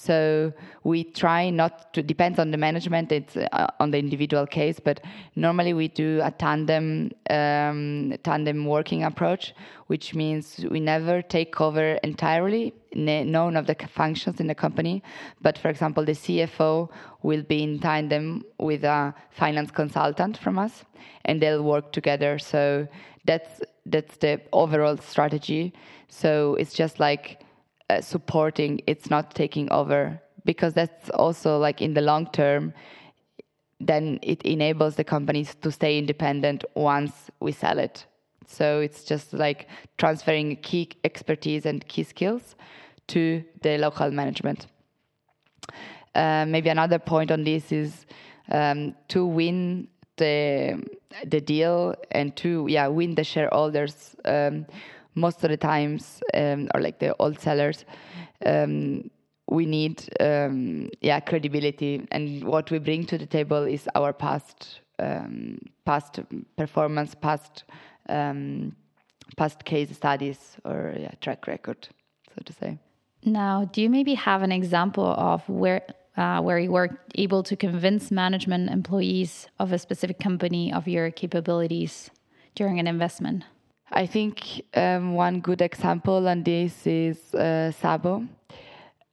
So 0.02 0.54
we 0.86 1.04
try 1.04 1.50
not 1.50 1.94
to 1.94 2.02
depends 2.02 2.40
on 2.40 2.52
the 2.52 2.58
management. 2.58 3.12
It's 3.12 3.36
uh, 3.36 3.68
on 3.82 3.92
the 3.92 4.00
individual 4.00 4.48
case, 4.48 4.80
but 4.80 5.02
normally 5.36 5.74
we 5.74 5.90
do 5.90 6.22
a 6.24 6.32
tandem 6.32 7.12
um, 7.30 8.14
tandem 8.24 8.66
working 8.66 9.04
approach, 9.04 9.54
which 9.88 10.16
means 10.16 10.66
we 10.72 10.80
never 10.80 11.22
take 11.22 11.60
over 11.60 12.00
entirely 12.02 12.74
none 12.96 13.58
of 13.58 13.68
the 13.68 13.76
functions 13.90 14.40
in 14.40 14.48
the 14.48 14.56
company. 14.56 15.04
But 15.42 15.58
for 15.58 15.68
example, 15.68 16.06
the 16.06 16.14
CFO 16.14 16.90
will 17.22 17.44
be 17.44 17.62
in 17.64 17.80
tandem 17.80 18.46
with 18.58 18.86
a 18.86 19.14
finance 19.32 19.70
consultant 19.70 20.38
from 20.38 20.58
us, 20.58 20.86
and 21.26 21.42
they'll 21.42 21.62
work 21.62 21.92
together. 21.92 22.40
So 22.40 22.88
that's 23.26 23.62
that's 23.86 24.16
the 24.16 24.40
overall 24.54 24.96
strategy. 24.96 25.74
So 26.08 26.56
it's 26.56 26.74
just 26.74 27.02
like 27.02 27.44
uh, 27.90 28.02
supporting. 28.02 28.82
It's 28.88 29.10
not 29.10 29.36
taking 29.36 29.72
over 29.72 30.22
because 30.46 30.74
that's 30.74 31.10
also 31.12 31.58
like 31.58 31.82
in 31.82 31.94
the 31.94 32.02
long 32.02 32.28
term. 32.32 32.74
Then 33.80 34.20
it 34.22 34.42
enables 34.44 34.96
the 34.96 35.04
companies 35.04 35.56
to 35.62 35.72
stay 35.72 35.98
independent 35.98 36.66
once 36.76 37.32
we 37.40 37.52
sell 37.52 37.80
it. 37.80 38.06
So 38.46 38.80
it's 38.80 39.04
just 39.04 39.32
like 39.34 39.68
transferring 39.98 40.56
key 40.58 40.90
expertise 41.04 41.66
and 41.66 41.88
key 41.88 42.04
skills 42.04 42.56
to 43.08 43.44
the 43.62 43.78
local 43.78 44.12
management. 44.12 44.68
Uh, 46.16 46.46
maybe 46.48 46.70
another 46.70 47.00
point 47.00 47.32
on 47.32 47.44
this 47.44 47.72
is 47.72 48.06
um, 48.52 48.96
to 49.10 49.26
win 49.26 49.88
the 50.18 50.84
the 51.26 51.40
deal 51.40 51.96
and 52.12 52.36
to 52.36 52.66
yeah 52.68 52.88
win 52.88 53.16
the 53.16 53.24
shareholders 53.24 54.16
um, 54.26 54.66
most 55.20 55.44
of 55.44 55.50
the 55.50 55.58
times 55.58 56.22
um, 56.34 56.70
or 56.74 56.82
like 56.82 57.00
the 57.00 57.16
old 57.20 57.40
sellers 57.40 57.86
um, 58.46 59.10
we 59.48 59.66
need 59.66 60.04
um, 60.20 60.90
yeah 61.02 61.20
credibility 61.20 62.08
and 62.12 62.44
what 62.44 62.72
we 62.72 62.80
bring 62.80 63.06
to 63.06 63.18
the 63.18 63.26
table 63.26 63.64
is 63.64 63.88
our 63.96 64.14
past 64.14 64.82
um, 65.00 65.60
past 65.86 66.20
performance 66.58 67.16
past 67.16 67.64
um, 68.10 68.76
past 69.38 69.64
case 69.66 69.96
studies 69.96 70.58
or 70.66 70.94
yeah, 70.98 71.12
track 71.22 71.48
record 71.48 71.88
so 72.34 72.42
to 72.46 72.54
say 72.54 72.78
now 73.26 73.66
do 73.74 73.82
you 73.82 73.90
maybe 73.90 74.14
have 74.14 74.42
an 74.42 74.52
example 74.52 75.06
of 75.06 75.48
where 75.50 75.82
uh, 76.20 76.42
where 76.42 76.60
you 76.60 76.70
were 76.70 77.00
able 77.16 77.42
to 77.44 77.56
convince 77.56 78.12
management 78.12 78.70
employees 78.70 79.48
of 79.58 79.72
a 79.72 79.80
specific 79.80 80.20
company 80.20 80.72
of 80.72 80.86
your 80.86 81.10
capabilities 81.12 82.12
during 82.56 82.78
an 82.78 82.88
investment? 82.88 83.46
I 83.92 84.06
think 84.06 84.62
um, 84.76 85.16
one 85.16 85.40
good 85.40 85.62
example 85.62 86.28
on 86.28 86.44
this 86.44 86.86
is 86.86 87.34
uh, 87.34 87.72
Sabo. 87.72 88.26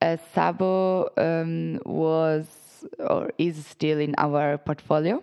Uh, 0.00 0.16
Sabo 0.34 1.08
um, 1.16 1.80
was 1.86 2.46
or 2.98 3.30
is 3.38 3.64
still 3.66 3.98
in 3.98 4.14
our 4.18 4.58
portfolio. 4.58 5.22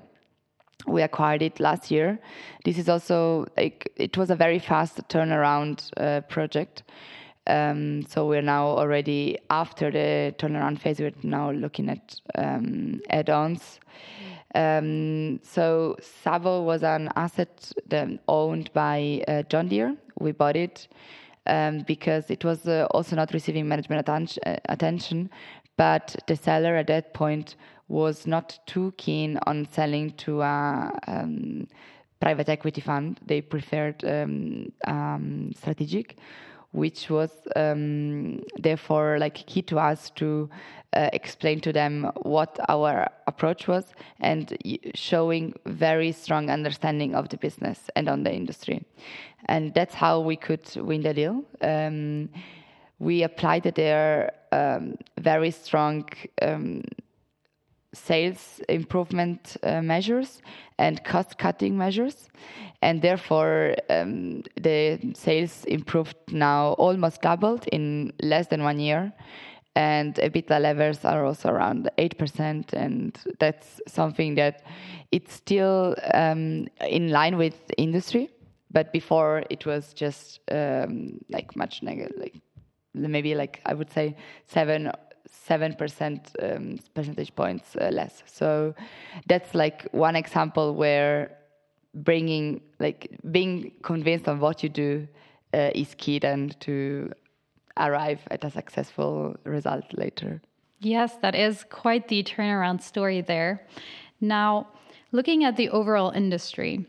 We 0.87 1.01
acquired 1.01 1.41
it 1.41 1.59
last 1.59 1.91
year. 1.91 2.19
This 2.65 2.77
is 2.77 2.89
also 2.89 3.45
like 3.55 3.91
it 3.95 4.17
was 4.17 4.29
a 4.29 4.35
very 4.35 4.59
fast 4.59 4.97
turnaround 5.07 5.89
uh, 5.97 6.21
project 6.21 6.83
um, 7.45 8.05
so 8.07 8.25
we're 8.27 8.41
now 8.41 8.67
already 8.67 9.37
after 9.49 9.91
the 9.91 10.33
turnaround 10.37 10.79
phase. 10.79 10.99
We're 10.99 11.11
now 11.23 11.51
looking 11.51 11.89
at 11.89 12.19
um, 12.35 13.01
add-ons. 13.09 13.79
Um, 14.55 15.39
so 15.43 15.97
Sabo 15.99 16.61
was 16.61 16.83
an 16.83 17.09
asset 17.15 17.71
owned 18.27 18.71
by 18.73 19.23
uh, 19.27 19.43
John 19.43 19.67
Deere. 19.67 19.95
We 20.19 20.31
bought 20.31 20.55
it 20.55 20.87
um, 21.47 21.79
because 21.79 22.29
it 22.29 22.45
was 22.45 22.67
uh, 22.67 22.87
also 22.91 23.15
not 23.15 23.33
receiving 23.33 23.67
management 23.67 24.07
atten- 24.07 24.39
uh, 24.45 24.57
attention, 24.69 25.29
but 25.77 26.15
the 26.27 26.35
seller 26.35 26.75
at 26.75 26.87
that 26.87 27.13
point 27.13 27.55
was 27.87 28.27
not 28.27 28.59
too 28.65 28.93
keen 28.97 29.39
on 29.45 29.67
selling 29.71 30.11
to 30.11 30.41
a 30.41 30.91
um, 31.07 31.67
private 32.19 32.47
equity 32.47 32.81
fund. 32.81 33.19
They 33.25 33.41
preferred 33.41 34.03
um, 34.05 34.71
um, 34.87 35.51
strategic 35.55 36.17
which 36.73 37.09
was 37.09 37.31
um, 37.55 38.43
therefore 38.57 39.17
like 39.19 39.35
key 39.35 39.61
to 39.61 39.79
us 39.79 40.09
to 40.11 40.49
uh, 40.93 41.09
explain 41.13 41.59
to 41.61 41.71
them 41.73 42.11
what 42.21 42.59
our 42.69 43.07
approach 43.27 43.67
was 43.67 43.85
and 44.19 44.57
showing 44.93 45.53
very 45.65 46.11
strong 46.11 46.49
understanding 46.49 47.15
of 47.15 47.29
the 47.29 47.37
business 47.37 47.89
and 47.95 48.09
on 48.09 48.23
the 48.23 48.33
industry. 48.33 48.83
And 49.45 49.73
that's 49.73 49.93
how 49.93 50.19
we 50.19 50.35
could 50.35 50.67
win 50.75 51.01
the 51.01 51.13
deal. 51.13 51.43
Um, 51.61 52.29
we 52.99 53.23
applied 53.23 53.63
their 53.63 54.33
um, 54.51 54.95
very 55.19 55.51
strong 55.51 56.05
um, 56.41 56.83
sales 57.93 58.59
improvement 58.69 59.57
uh, 59.63 59.81
measures 59.81 60.41
and 60.77 61.03
cost 61.03 61.37
cutting 61.37 61.77
measures. 61.77 62.29
And 62.81 63.01
therefore 63.01 63.75
um, 63.89 64.43
the 64.59 64.99
sales 65.15 65.63
improved 65.65 66.17
now 66.31 66.73
almost 66.73 67.21
doubled 67.21 67.67
in 67.71 68.13
less 68.21 68.47
than 68.47 68.63
one 68.63 68.79
year. 68.79 69.13
And 69.75 70.15
EBITDA 70.15 70.61
levels 70.61 71.03
are 71.05 71.25
also 71.25 71.49
around 71.49 71.89
8% 71.97 72.73
and 72.73 73.17
that's 73.39 73.81
something 73.87 74.35
that 74.35 74.63
it's 75.11 75.33
still 75.33 75.95
um, 76.13 76.67
in 76.87 77.09
line 77.09 77.37
with 77.37 77.55
industry. 77.77 78.29
But 78.71 78.91
before 78.91 79.43
it 79.49 79.65
was 79.65 79.93
just 79.93 80.41
um, 80.51 81.19
like 81.29 81.55
much 81.55 81.83
negative 81.83 82.17
like 82.17 82.35
maybe 82.93 83.35
like 83.35 83.59
i 83.65 83.73
would 83.73 83.89
say 83.89 84.15
7 84.47 84.91
seven 85.33 85.73
percent 85.73 86.31
um, 86.41 86.77
percentage 86.93 87.35
points 87.35 87.75
uh, 87.75 87.89
less. 87.91 88.23
So 88.25 88.73
that's 89.27 89.53
like 89.55 89.87
one 89.91 90.15
example 90.15 90.75
where 90.75 91.35
bringing 91.93 92.61
like 92.79 93.09
being 93.31 93.71
convinced 93.81 94.27
on 94.27 94.39
what 94.39 94.63
you 94.63 94.69
do 94.69 95.07
uh, 95.53 95.71
is 95.75 95.95
key 95.97 96.19
then 96.19 96.49
to 96.61 97.11
arrive 97.77 98.21
at 98.31 98.43
a 98.43 98.49
successful 98.49 99.35
result 99.43 99.85
later. 99.93 100.41
Yes, 100.79 101.15
that 101.21 101.35
is 101.35 101.65
quite 101.69 102.07
the 102.07 102.23
turnaround 102.23 102.81
story 102.81 103.21
there. 103.21 103.65
Now, 104.19 104.67
looking 105.11 105.43
at 105.43 105.55
the 105.55 105.69
overall 105.69 106.11
industry, 106.11 106.85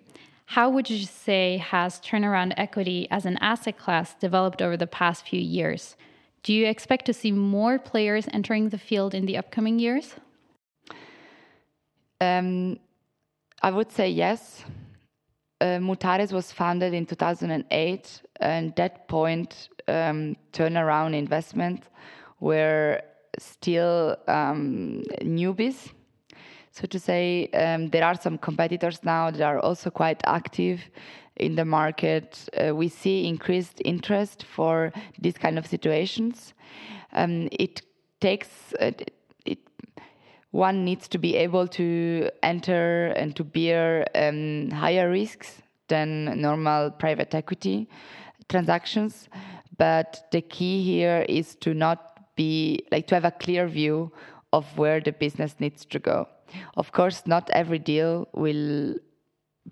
how 0.46 0.68
would 0.68 0.90
you 0.90 1.04
say 1.06 1.58
has 1.58 2.00
turnaround 2.00 2.54
equity 2.56 3.08
as 3.10 3.24
an 3.24 3.38
asset 3.40 3.78
class 3.78 4.14
developed 4.14 4.60
over 4.60 4.76
the 4.76 4.86
past 4.86 5.26
few 5.26 5.40
years? 5.40 5.96
Do 6.44 6.52
you 6.52 6.66
expect 6.66 7.06
to 7.06 7.14
see 7.14 7.32
more 7.32 7.78
players 7.78 8.28
entering 8.30 8.68
the 8.68 8.78
field 8.78 9.14
in 9.14 9.24
the 9.24 9.38
upcoming 9.38 9.78
years? 9.78 10.14
Um, 12.20 12.78
I 13.62 13.70
would 13.70 13.90
say 13.90 14.10
yes. 14.10 14.62
Uh, 15.58 15.78
Mutares 15.80 16.32
was 16.32 16.52
founded 16.52 16.92
in 16.92 17.06
2008, 17.06 18.22
and 18.40 18.76
that 18.76 19.08
point, 19.08 19.70
um, 19.88 20.36
turnaround 20.52 21.14
investment 21.14 21.88
were 22.40 23.00
still 23.38 24.16
um, 24.28 25.02
newbies. 25.22 25.92
So 26.72 26.86
to 26.86 26.98
say, 26.98 27.48
um, 27.54 27.88
there 27.88 28.04
are 28.04 28.16
some 28.16 28.36
competitors 28.36 29.02
now 29.02 29.30
that 29.30 29.40
are 29.40 29.60
also 29.60 29.88
quite 29.88 30.20
active 30.26 30.90
in 31.36 31.56
the 31.56 31.64
market. 31.64 32.48
Uh, 32.56 32.74
we 32.74 32.88
see 32.88 33.26
increased 33.26 33.80
interest 33.84 34.44
for 34.44 34.92
these 35.18 35.38
kind 35.38 35.58
of 35.58 35.66
situations. 35.66 36.54
Um, 37.12 37.48
it 37.52 37.82
takes 38.20 38.72
uh, 38.80 38.92
it. 39.44 39.60
One 40.50 40.84
needs 40.84 41.08
to 41.08 41.18
be 41.18 41.34
able 41.34 41.66
to 41.68 42.30
enter 42.42 43.06
and 43.16 43.34
to 43.34 43.42
bear 43.42 44.06
um, 44.14 44.70
higher 44.70 45.10
risks 45.10 45.62
than 45.88 46.40
normal 46.40 46.92
private 46.92 47.34
equity 47.34 47.88
transactions. 48.48 49.28
But 49.76 50.28
the 50.30 50.40
key 50.40 50.84
here 50.84 51.26
is 51.28 51.56
to 51.56 51.74
not 51.74 52.36
be 52.36 52.86
like 52.92 53.06
to 53.08 53.14
have 53.16 53.24
a 53.24 53.30
clear 53.30 53.66
view 53.66 54.12
of 54.52 54.78
where 54.78 55.00
the 55.00 55.12
business 55.12 55.56
needs 55.58 55.84
to 55.86 55.98
go. 55.98 56.28
Of 56.76 56.92
course, 56.92 57.26
not 57.26 57.50
every 57.50 57.78
deal 57.78 58.28
will 58.32 58.96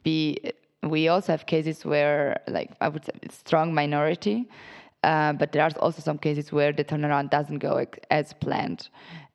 be. 0.03 0.39
We 0.83 1.09
also 1.09 1.33
have 1.33 1.47
cases 1.47 1.85
where, 1.85 2.41
like 2.49 2.73
I 2.81 2.89
would 2.89 3.05
say, 3.05 3.13
strong 3.31 3.73
minority, 3.73 4.49
uh, 5.05 5.33
but 5.33 5.53
there 5.53 5.63
are 5.63 5.71
also 5.79 6.03
some 6.03 6.19
cases 6.19 6.53
where 6.53 6.73
the 6.73 6.85
turnaround 6.85 7.31
doesn't 7.31 7.59
go 7.59 7.85
as 8.11 8.33
planned, 8.33 8.89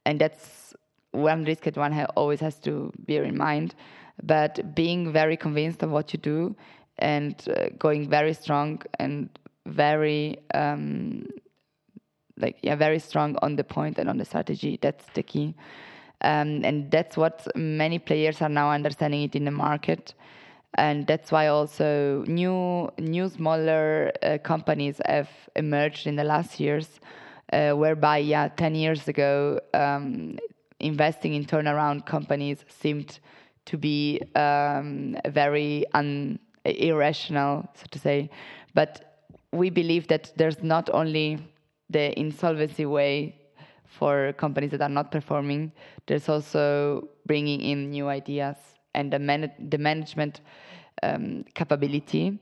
and 0.05 0.19
that's 0.19 0.73
one 1.11 1.45
risk 1.45 1.63
that 1.63 1.77
one 1.77 1.93
always 2.15 2.39
has 2.41 2.59
to 2.59 2.91
bear 2.99 3.23
in 3.23 3.37
mind. 3.37 3.75
But 4.23 4.75
being 4.75 5.11
very 5.11 5.37
convinced 5.37 5.83
of 5.83 5.91
what 5.91 6.13
you 6.13 6.19
do 6.19 6.55
and 6.97 7.35
uh, 7.55 7.69
going 7.77 8.09
very 8.09 8.33
strong 8.33 8.81
and 8.99 9.29
very 9.65 10.37
um, 10.53 11.27
like 12.37 12.57
yeah 12.61 12.75
very 12.75 12.99
strong 12.99 13.37
on 13.41 13.55
the 13.55 13.63
point 13.63 13.97
and 13.99 14.09
on 14.09 14.17
the 14.17 14.25
strategy 14.25 14.79
that's 14.81 15.05
the 15.13 15.23
key. 15.23 15.55
Um, 16.21 16.63
and 16.63 16.89
that's 16.89 17.15
what 17.15 17.45
many 17.55 17.99
players 17.99 18.41
are 18.41 18.49
now 18.49 18.71
understanding 18.71 19.21
it 19.21 19.35
in 19.35 19.45
the 19.45 19.51
market 19.51 20.15
and 20.77 21.07
that's 21.07 21.31
why 21.31 21.47
also 21.47 22.23
new 22.27 22.89
new 22.97 23.29
smaller 23.29 24.11
uh, 24.21 24.37
companies 24.43 25.01
have 25.05 25.29
emerged 25.55 26.07
in 26.07 26.15
the 26.15 26.23
last 26.23 26.59
years 26.59 26.99
uh, 27.53 27.71
whereby 27.71 28.17
yeah 28.17 28.47
10 28.47 28.75
years 28.75 29.07
ago 29.07 29.59
um, 29.73 30.37
investing 30.79 31.33
in 31.33 31.45
turnaround 31.45 32.05
companies 32.05 32.63
seemed 32.69 33.19
to 33.65 33.77
be 33.77 34.21
um, 34.35 35.17
very 35.27 35.85
un- 35.93 36.39
irrational 36.65 37.67
so 37.75 37.85
to 37.91 37.99
say. 37.99 38.29
But 38.73 39.23
we 39.51 39.69
believe 39.69 40.07
that 40.07 40.33
there's 40.35 40.61
not 40.63 40.89
only 40.93 41.39
the 41.89 42.17
insolvency 42.19 42.85
way 42.85 43.35
for 43.85 44.33
companies 44.33 44.71
that 44.71 44.81
are 44.81 44.89
not 44.89 45.11
performing, 45.11 45.71
there's 46.05 46.29
also 46.29 47.07
bringing 47.25 47.61
in 47.61 47.89
new 47.89 48.07
ideas. 48.07 48.57
And 48.93 49.11
the, 49.11 49.19
man- 49.19 49.51
the 49.69 49.77
management 49.77 50.41
um, 51.03 51.45
capability 51.53 52.39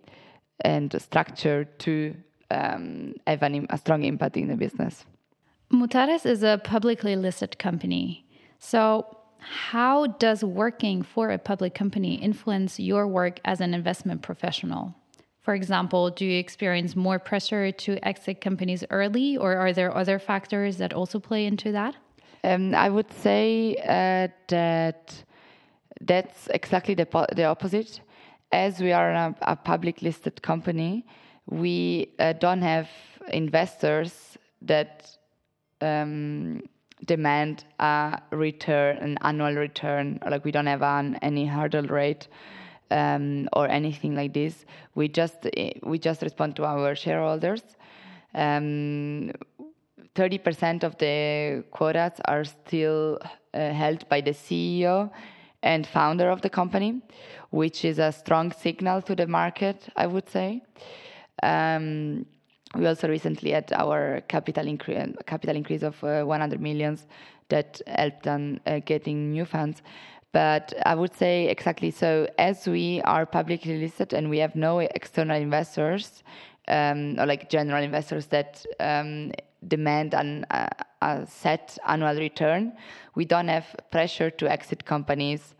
and 0.63 0.99
structure 1.01 1.65
to 1.79 2.15
um, 2.51 3.13
have 3.27 3.43
an, 3.43 3.67
a 3.69 3.77
strong 3.77 4.03
impact 4.03 4.37
in 4.37 4.47
the 4.47 4.55
business. 4.55 5.05
Mutares 5.71 6.25
is 6.25 6.43
a 6.43 6.59
publicly 6.63 7.15
listed 7.15 7.57
company. 7.57 8.25
So, 8.59 9.17
how 9.39 10.07
does 10.07 10.43
working 10.43 11.03
for 11.03 11.29
a 11.29 11.37
public 11.37 11.75
company 11.75 12.15
influence 12.15 12.79
your 12.79 13.07
work 13.07 13.39
as 13.45 13.61
an 13.61 13.73
investment 13.73 14.21
professional? 14.21 14.95
For 15.41 15.53
example, 15.53 16.09
do 16.09 16.25
you 16.25 16.39
experience 16.39 16.95
more 16.95 17.19
pressure 17.19 17.71
to 17.71 18.07
exit 18.07 18.41
companies 18.41 18.83
early, 18.89 19.37
or 19.37 19.55
are 19.55 19.73
there 19.73 19.95
other 19.95 20.17
factors 20.17 20.77
that 20.77 20.93
also 20.93 21.19
play 21.19 21.45
into 21.45 21.71
that? 21.71 21.95
Um, 22.43 22.73
I 22.73 22.89
would 22.89 23.11
say 23.11 23.75
uh, 23.87 24.27
that 24.47 25.13
that's 26.01 26.47
exactly 26.47 26.95
the, 26.95 27.07
the 27.35 27.45
opposite. 27.45 28.01
As 28.51 28.79
we 28.79 28.91
are 28.91 29.11
a, 29.11 29.35
a 29.41 29.55
public 29.55 30.01
listed 30.01 30.41
company, 30.41 31.05
we 31.49 32.13
uh, 32.19 32.33
don't 32.33 32.61
have 32.61 32.89
investors 33.31 34.37
that 34.61 35.09
um, 35.81 36.61
demand 37.05 37.65
a 37.79 38.19
return, 38.31 38.97
an 38.97 39.17
annual 39.21 39.53
return. 39.53 40.19
Like 40.27 40.45
we 40.45 40.51
don't 40.51 40.67
have 40.67 40.81
an, 40.81 41.15
any 41.21 41.45
hurdle 41.45 41.87
rate 41.87 42.27
um, 42.91 43.47
or 43.53 43.67
anything 43.67 44.15
like 44.15 44.33
this. 44.33 44.65
We 44.95 45.07
just 45.07 45.47
eh, 45.57 45.73
we 45.83 45.99
just 45.99 46.21
respond 46.21 46.55
to 46.57 46.65
our 46.65 46.95
shareholders. 46.95 47.63
Um, 48.33 49.31
30% 50.15 50.83
of 50.83 50.97
the 50.97 51.63
quotas 51.71 52.13
are 52.25 52.45
still 52.45 53.19
uh, 53.53 53.71
held 53.71 54.07
by 54.07 54.21
the 54.21 54.31
CEO 54.31 55.11
and 55.65 55.85
founder 55.85 56.29
of 56.29 56.41
the 56.41 56.49
company, 56.49 57.01
which 57.49 57.83
is 57.83 57.99
a 57.99 58.11
strong 58.11 58.51
signal 58.53 59.01
to 59.01 59.15
the 59.15 59.27
market, 59.27 59.89
I 59.95 60.07
would 60.07 60.29
say. 60.29 60.61
Um, 61.43 62.25
we 62.75 62.85
also 62.85 63.09
recently 63.09 63.51
had 63.51 63.73
our 63.73 64.21
capital, 64.27 64.65
incre- 64.65 65.15
capital 65.25 65.55
increase 65.55 65.83
of 65.83 66.01
uh, 66.03 66.23
100 66.23 66.61
millions 66.61 67.07
that 67.49 67.81
helped 67.87 68.27
on 68.27 68.59
uh, 68.65 68.79
getting 68.85 69.31
new 69.31 69.45
funds. 69.45 69.81
But 70.31 70.73
I 70.85 70.95
would 70.95 71.15
say 71.15 71.47
exactly 71.47 71.91
so. 71.91 72.27
As 72.37 72.67
we 72.67 73.01
are 73.03 73.25
publicly 73.25 73.77
listed 73.79 74.13
and 74.13 74.29
we 74.29 74.37
have 74.39 74.55
no 74.55 74.79
external 74.79 75.37
investors 75.37 76.23
um, 76.67 77.19
or 77.19 77.25
like 77.25 77.49
general 77.49 77.83
investors 77.83 78.27
that 78.27 78.65
um, 78.79 79.31
demand 79.67 80.13
an, 80.13 80.45
uh, 80.51 80.67
a 81.05 81.25
set 81.27 81.77
annual 81.87 82.17
return, 82.27 82.73
we 83.15 83.25
don't 83.25 83.47
have 83.47 83.67
pressure 83.91 84.29
to 84.39 84.51
exit 84.51 84.85
companies 84.85 85.55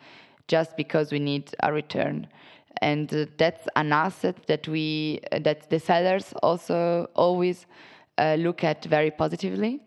just 0.48 0.76
because 0.78 1.12
we 1.12 1.20
need 1.20 1.46
a 1.64 1.72
return. 1.72 2.28
And 2.82 3.14
uh, 3.14 3.26
that's 3.38 3.68
an 3.76 3.94
asset 3.94 4.36
that 4.48 4.68
we 4.68 5.20
that 5.32 5.70
the 5.70 5.80
sellers 5.80 6.34
also 6.44 7.08
always 7.16 7.66
uh, 8.18 8.36
look 8.38 8.64
at 8.64 8.86
very 8.86 9.12
positively 9.12 9.80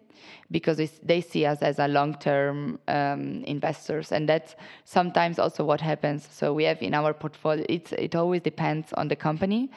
because 0.50 0.78
they 1.02 1.20
see 1.20 1.44
us 1.44 1.62
as 1.62 1.78
a 1.78 1.88
long-term 1.88 2.78
um, 2.88 3.44
investors, 3.44 4.12
and 4.12 4.28
that's 4.28 4.56
sometimes 4.84 5.38
also 5.38 5.64
what 5.64 5.80
happens. 5.80 6.26
So 6.30 6.54
we 6.54 6.64
have 6.64 6.80
in 6.82 6.94
our 6.94 7.12
portfolio. 7.12 7.64
It's 7.68 7.92
it 7.92 8.14
always 8.14 8.42
depends 8.42 8.92
on 8.94 9.08
the 9.08 9.16
company 9.16 9.70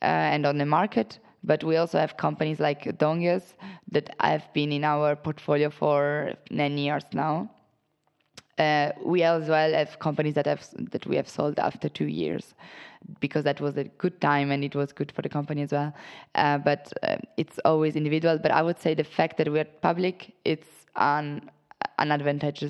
uh, 0.00 0.34
and 0.34 0.46
on 0.46 0.58
the 0.58 0.66
market, 0.66 1.18
but 1.44 1.64
we 1.64 1.76
also 1.76 1.98
have 1.98 2.16
companies 2.16 2.60
like 2.60 2.84
Donges 2.98 3.54
that 3.90 4.14
have 4.20 4.52
been 4.52 4.72
in 4.72 4.84
our 4.84 5.16
portfolio 5.16 5.70
for 5.70 6.34
nine 6.50 6.78
years 6.78 7.04
now. 7.12 7.50
Uh, 8.58 8.92
we 9.04 9.22
as 9.22 9.48
well 9.48 9.72
have 9.72 9.98
companies 9.98 10.34
that 10.34 10.46
have 10.46 10.64
that 10.92 11.06
we 11.06 11.16
have 11.16 11.28
sold 11.28 11.58
after 11.58 11.88
two 11.88 12.06
years 12.06 12.54
because 13.18 13.44
that 13.44 13.60
was 13.60 13.76
a 13.76 13.84
good 13.84 14.20
time 14.20 14.50
and 14.50 14.62
it 14.62 14.74
was 14.74 14.92
good 14.92 15.10
for 15.10 15.22
the 15.22 15.28
company 15.28 15.62
as 15.62 15.72
well. 15.72 15.92
Uh, 16.34 16.58
but 16.58 16.92
uh, 17.02 17.16
it's 17.36 17.58
always 17.64 17.96
individual. 17.96 18.38
But 18.38 18.52
I 18.52 18.62
would 18.62 18.78
say 18.78 18.94
the 18.94 19.04
fact 19.04 19.38
that 19.38 19.50
we're 19.50 19.64
public, 19.64 20.34
it's 20.44 20.68
an 20.96 21.50
an 21.98 22.12
advantage. 22.12 22.62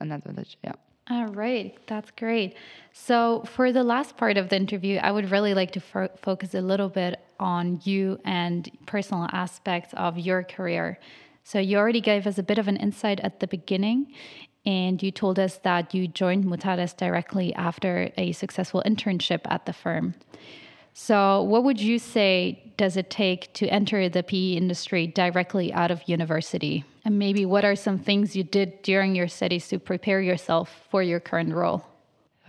An 0.00 0.10
advantage, 0.10 0.58
yeah. 0.64 0.72
All 1.10 1.26
right, 1.26 1.76
that's 1.86 2.10
great. 2.12 2.56
So, 2.92 3.44
for 3.54 3.72
the 3.72 3.82
last 3.82 4.16
part 4.16 4.36
of 4.36 4.48
the 4.48 4.56
interview, 4.56 4.98
I 4.98 5.10
would 5.10 5.30
really 5.30 5.54
like 5.54 5.72
to 5.72 5.80
fo 5.80 6.08
focus 6.16 6.54
a 6.54 6.60
little 6.60 6.88
bit 6.88 7.20
on 7.42 7.80
you 7.82 8.20
and 8.24 8.70
personal 8.86 9.28
aspects 9.32 9.92
of 9.94 10.18
your 10.18 10.42
career. 10.44 10.98
So, 11.44 11.58
you 11.58 11.76
already 11.76 12.00
gave 12.00 12.26
us 12.26 12.38
a 12.38 12.42
bit 12.42 12.58
of 12.58 12.68
an 12.68 12.76
insight 12.76 13.20
at 13.20 13.40
the 13.40 13.48
beginning 13.48 14.14
and 14.64 15.02
you 15.02 15.10
told 15.10 15.38
us 15.38 15.56
that 15.64 15.92
you 15.92 16.06
joined 16.06 16.44
Mutares 16.44 16.96
directly 16.96 17.52
after 17.54 18.10
a 18.16 18.32
successful 18.32 18.82
internship 18.86 19.40
at 19.46 19.66
the 19.66 19.72
firm. 19.72 20.14
So, 20.94 21.42
what 21.42 21.64
would 21.64 21.80
you 21.80 21.98
say 21.98 22.72
does 22.76 22.96
it 22.96 23.10
take 23.10 23.52
to 23.54 23.66
enter 23.68 24.08
the 24.08 24.22
PE 24.22 24.52
industry 24.52 25.06
directly 25.06 25.72
out 25.72 25.90
of 25.90 26.02
university? 26.06 26.84
And 27.04 27.18
maybe 27.18 27.46
what 27.46 27.64
are 27.64 27.74
some 27.74 27.98
things 27.98 28.36
you 28.36 28.44
did 28.44 28.82
during 28.82 29.16
your 29.16 29.28
studies 29.28 29.68
to 29.68 29.78
prepare 29.78 30.20
yourself 30.20 30.86
for 30.90 31.02
your 31.02 31.18
current 31.18 31.54
role? 31.54 31.84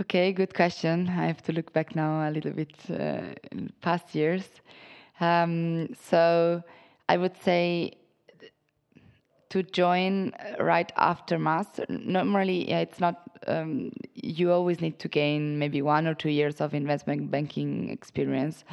Okay, 0.02 0.34
good 0.34 0.56
question. 0.56 1.08
I 1.08 1.28
have 1.28 1.44
to 1.44 1.52
look 1.54 1.72
back 1.72 1.96
now 1.96 2.28
a 2.28 2.32
little 2.32 2.52
bit 2.52 2.74
uh, 2.90 3.36
in 3.52 3.72
past 3.82 4.16
years. 4.16 4.44
Um, 5.20 5.94
so, 5.94 6.64
I 7.08 7.18
would 7.18 7.38
say 7.38 7.94
to 9.50 9.62
join 9.62 10.34
right 10.60 10.92
after 10.98 11.38
master. 11.38 11.86
Normally, 11.90 12.68
yeah, 12.68 12.80
it's 12.80 13.00
not. 13.00 13.22
Um, 13.46 13.92
you 14.16 14.52
always 14.52 14.82
need 14.82 14.98
to 14.98 15.08
gain 15.08 15.60
maybe 15.60 15.84
one 15.84 16.08
or 16.08 16.16
two 16.16 16.32
years 16.32 16.60
of 16.60 16.74
investment 16.74 17.30
banking 17.30 17.90
experience 17.90 18.64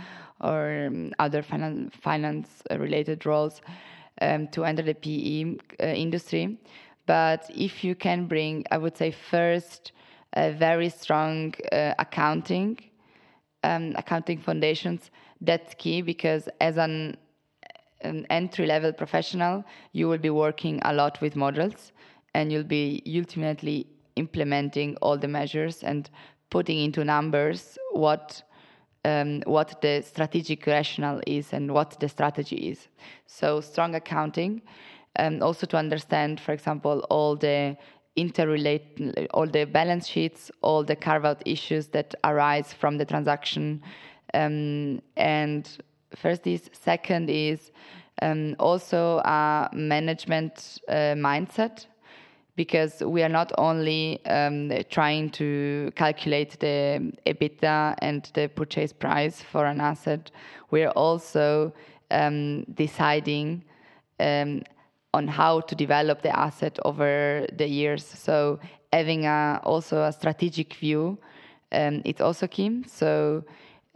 or 0.41 0.87
um, 0.87 1.13
other 1.19 1.43
finance 1.43 1.95
finance 2.01 2.63
related 2.71 3.27
roles 3.27 3.61
um, 4.23 4.49
to 4.49 4.65
enter 4.65 4.83
the 4.83 4.95
PE 4.95 5.57
uh, 5.83 5.87
industry. 5.87 6.57
But 7.05 7.51
if 7.55 7.85
you 7.85 7.95
can 7.95 8.27
bring, 8.27 8.65
I 8.71 8.79
would 8.79 8.97
say 8.97 9.11
first 9.11 9.93
a 10.35 10.53
very 10.53 10.89
strong 10.89 11.55
uh, 11.73 11.95
accounting 11.99 12.79
um, 13.63 13.95
accounting 13.97 14.39
foundations. 14.39 15.11
That's 15.41 15.75
key 15.75 16.03
because 16.03 16.49
as 16.61 16.77
an 16.79 17.17
an 18.03 18.27
entry 18.31 18.67
level 18.67 18.93
professional, 18.93 19.63
you 19.93 20.09
will 20.09 20.19
be 20.19 20.31
working 20.31 20.81
a 20.87 20.93
lot 20.95 21.21
with 21.21 21.37
models 21.37 21.93
and 22.35 22.51
you'll 22.51 22.63
be 22.63 23.03
ultimately 23.19 23.87
implementing 24.17 24.97
all 25.03 25.19
the 25.19 25.29
measures 25.29 25.83
and 25.83 26.09
putting 26.49 26.79
into 26.79 27.05
numbers 27.05 27.79
what 27.93 28.43
um, 29.05 29.43
what 29.47 29.81
the 29.81 30.03
strategic 30.03 30.67
rationale 30.67 31.21
is 31.27 31.53
and 31.53 31.73
what 31.73 31.99
the 32.01 32.09
strategy 32.09 32.57
is. 32.57 32.89
So 33.27 33.61
strong 33.61 33.95
accounting, 33.95 34.63
um, 35.19 35.43
also 35.43 35.67
to 35.67 35.77
understand, 35.77 36.39
for 36.39 36.53
example, 36.53 37.07
all 37.09 37.35
the 37.35 37.77
interrelate, 38.17 39.27
all 39.33 39.47
the 39.47 39.65
balance 39.65 40.07
sheets, 40.07 40.51
all 40.63 40.85
the 40.85 40.97
carve 40.97 41.25
out 41.25 41.43
issues 41.47 41.89
that 41.89 42.15
arise 42.25 42.73
from 42.73 42.99
the 42.99 43.05
transaction, 43.05 43.83
um, 44.35 45.01
and 45.17 45.79
first 46.17 46.47
is 46.47 46.71
second 46.73 47.31
is 47.31 47.71
um, 48.23 48.57
also 48.59 49.19
a 49.19 49.69
management 49.73 50.81
uh, 50.89 51.15
mindset 51.17 51.87
because 52.57 53.01
we 53.01 53.23
are 53.23 53.29
not 53.29 53.53
only 53.57 54.23
um, 54.27 54.71
trying 54.91 55.31
to 55.31 55.91
calculate 55.95 56.59
the 56.61 57.13
EBITDA 57.25 57.95
and 58.03 58.31
the 58.35 58.49
purchase 58.49 58.93
price 58.93 59.41
for 59.41 59.65
an 59.65 59.81
asset, 59.81 60.31
we 60.71 60.83
are 60.83 60.91
also 60.91 61.73
um, 62.11 62.65
deciding 62.75 63.65
um, 64.19 64.63
on 65.13 65.29
how 65.29 65.61
to 65.61 65.75
develop 65.75 66.23
the 66.23 66.37
asset 66.39 66.79
over 66.85 67.47
the 67.57 67.67
years. 67.67 68.05
So 68.05 68.61
having 68.93 69.27
a, 69.27 69.61
also 69.65 70.03
a 70.03 70.13
strategic 70.13 70.75
view, 70.75 71.19
um, 71.73 72.03
it's 72.05 72.21
also 72.21 72.47
key. 72.47 72.85
So 72.87 73.45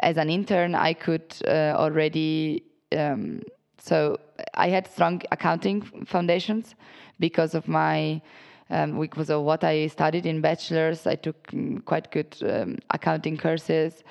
as 0.00 0.16
an 0.16 0.30
intern, 0.30 0.74
I 0.74 0.92
could 0.92 1.34
uh, 1.46 1.74
already 1.76 2.64
um, 2.96 3.42
so 3.84 4.18
I 4.54 4.70
had 4.70 4.86
strong 4.86 5.20
accounting 5.30 5.82
foundations 6.06 6.74
because 7.20 7.54
of 7.54 7.68
my 7.68 8.22
um, 8.70 8.98
because 8.98 9.28
of 9.28 9.42
what 9.42 9.62
I 9.62 9.88
studied 9.88 10.24
in 10.24 10.40
bachelor's. 10.40 11.06
I 11.06 11.16
took 11.16 11.48
mm, 11.48 11.84
quite 11.84 12.10
good 12.10 12.34
um, 12.48 12.78
accounting 12.90 13.36
courses. 13.36 14.02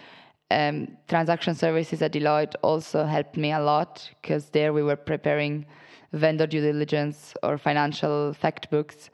Um, 0.51 0.95
transaction 1.07 1.55
services 1.55 2.03
at 2.03 2.13
Deloitte 2.13 2.53
also 2.61 3.05
helped 3.05 3.35
me 3.35 3.51
a 3.51 3.59
lot 3.59 4.07
because 4.21 4.49
there 4.51 4.73
we 4.73 4.83
were 4.83 4.95
preparing 4.95 5.65
vendor 6.13 6.47
due 6.47 6.61
diligence 6.61 7.33
or 7.43 7.57
financial 7.57 8.33
fact 8.33 8.69
books, 8.69 9.09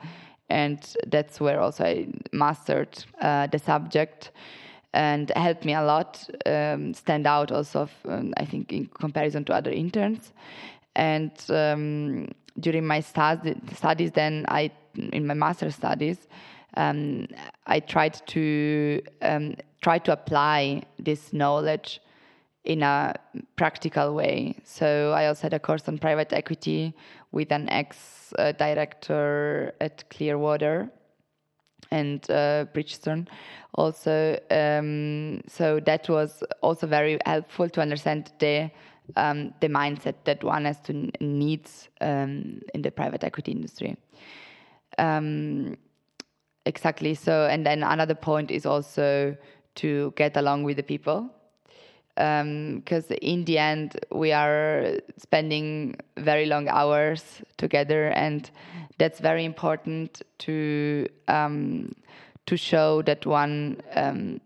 and 0.49 0.95
that's 1.07 1.39
where 1.39 1.59
also 1.59 1.83
I 1.83 2.07
mastered 2.31 3.03
uh, 3.21 3.47
the 3.47 3.59
subject 3.59 4.31
and 4.93 5.31
helped 5.35 5.65
me 5.65 5.73
a 5.73 5.83
lot 5.83 6.27
um, 6.45 6.93
stand 6.93 7.27
out 7.27 7.51
also 7.51 7.87
um, 8.07 8.33
i 8.37 8.45
think 8.45 8.71
in 8.71 8.87
comparison 8.87 9.43
to 9.45 9.53
other 9.53 9.71
interns. 9.71 10.33
And 10.95 11.31
um, 11.49 12.29
during 12.59 12.85
my 12.85 12.99
studies 12.99 14.11
then 14.11 14.45
i 14.47 14.71
in 14.95 15.27
my 15.27 15.33
master 15.33 15.71
studies 15.71 16.27
um, 16.75 17.27
i 17.67 17.79
tried 17.79 18.19
to 18.27 19.01
um, 19.21 19.55
try 19.81 19.99
to 19.99 20.11
apply 20.11 20.81
this 20.97 21.31
knowledge 21.31 22.01
in 22.65 22.83
a 22.83 23.13
practical 23.55 24.13
way 24.13 24.55
so 24.63 25.11
i 25.15 25.27
also 25.27 25.43
had 25.43 25.53
a 25.53 25.59
course 25.59 25.87
on 25.87 25.97
private 25.97 26.33
equity 26.33 26.93
with 27.31 27.51
an 27.51 27.69
ex 27.69 28.33
uh, 28.37 28.51
director 28.53 29.73
at 29.79 30.07
clearwater 30.09 30.91
and 31.91 32.29
uh, 32.29 32.65
Bridgestone 32.73 33.27
also. 33.73 34.37
Um, 34.51 35.41
so 35.47 35.79
that 35.81 36.09
was 36.09 36.43
also 36.61 36.87
very 36.87 37.17
helpful 37.25 37.69
to 37.69 37.81
understand 37.81 38.31
the 38.39 38.71
um, 39.15 39.53
the 39.59 39.67
mindset 39.67 40.15
that 40.25 40.43
one 40.43 40.65
has 40.65 40.79
to 40.81 40.93
needs 41.19 41.89
um, 42.01 42.61
in 42.75 42.83
the 42.83 42.91
private 42.91 43.23
equity 43.23 43.51
industry. 43.51 43.97
Um, 44.99 45.77
exactly. 46.65 47.15
So, 47.15 47.47
and 47.47 47.65
then 47.65 47.81
another 47.81 48.13
point 48.13 48.51
is 48.51 48.67
also 48.67 49.35
to 49.75 50.13
get 50.15 50.37
along 50.37 50.63
with 50.63 50.77
the 50.77 50.83
people 50.83 51.31
because 52.19 53.09
um, 53.11 53.17
in 53.21 53.45
the 53.45 53.57
end 53.57 53.97
we 54.11 54.33
are 54.33 54.97
spending 55.17 55.95
very 56.17 56.45
long 56.45 56.67
hours 56.67 57.41
together 57.55 58.07
and 58.09 58.51
that's 58.97 59.21
very 59.21 59.45
important 59.45 60.21
to 60.37 61.07
um, 61.29 61.95
to 62.45 62.57
show 62.57 63.01
that 63.03 63.25
one 63.25 63.79
um, 63.95 64.41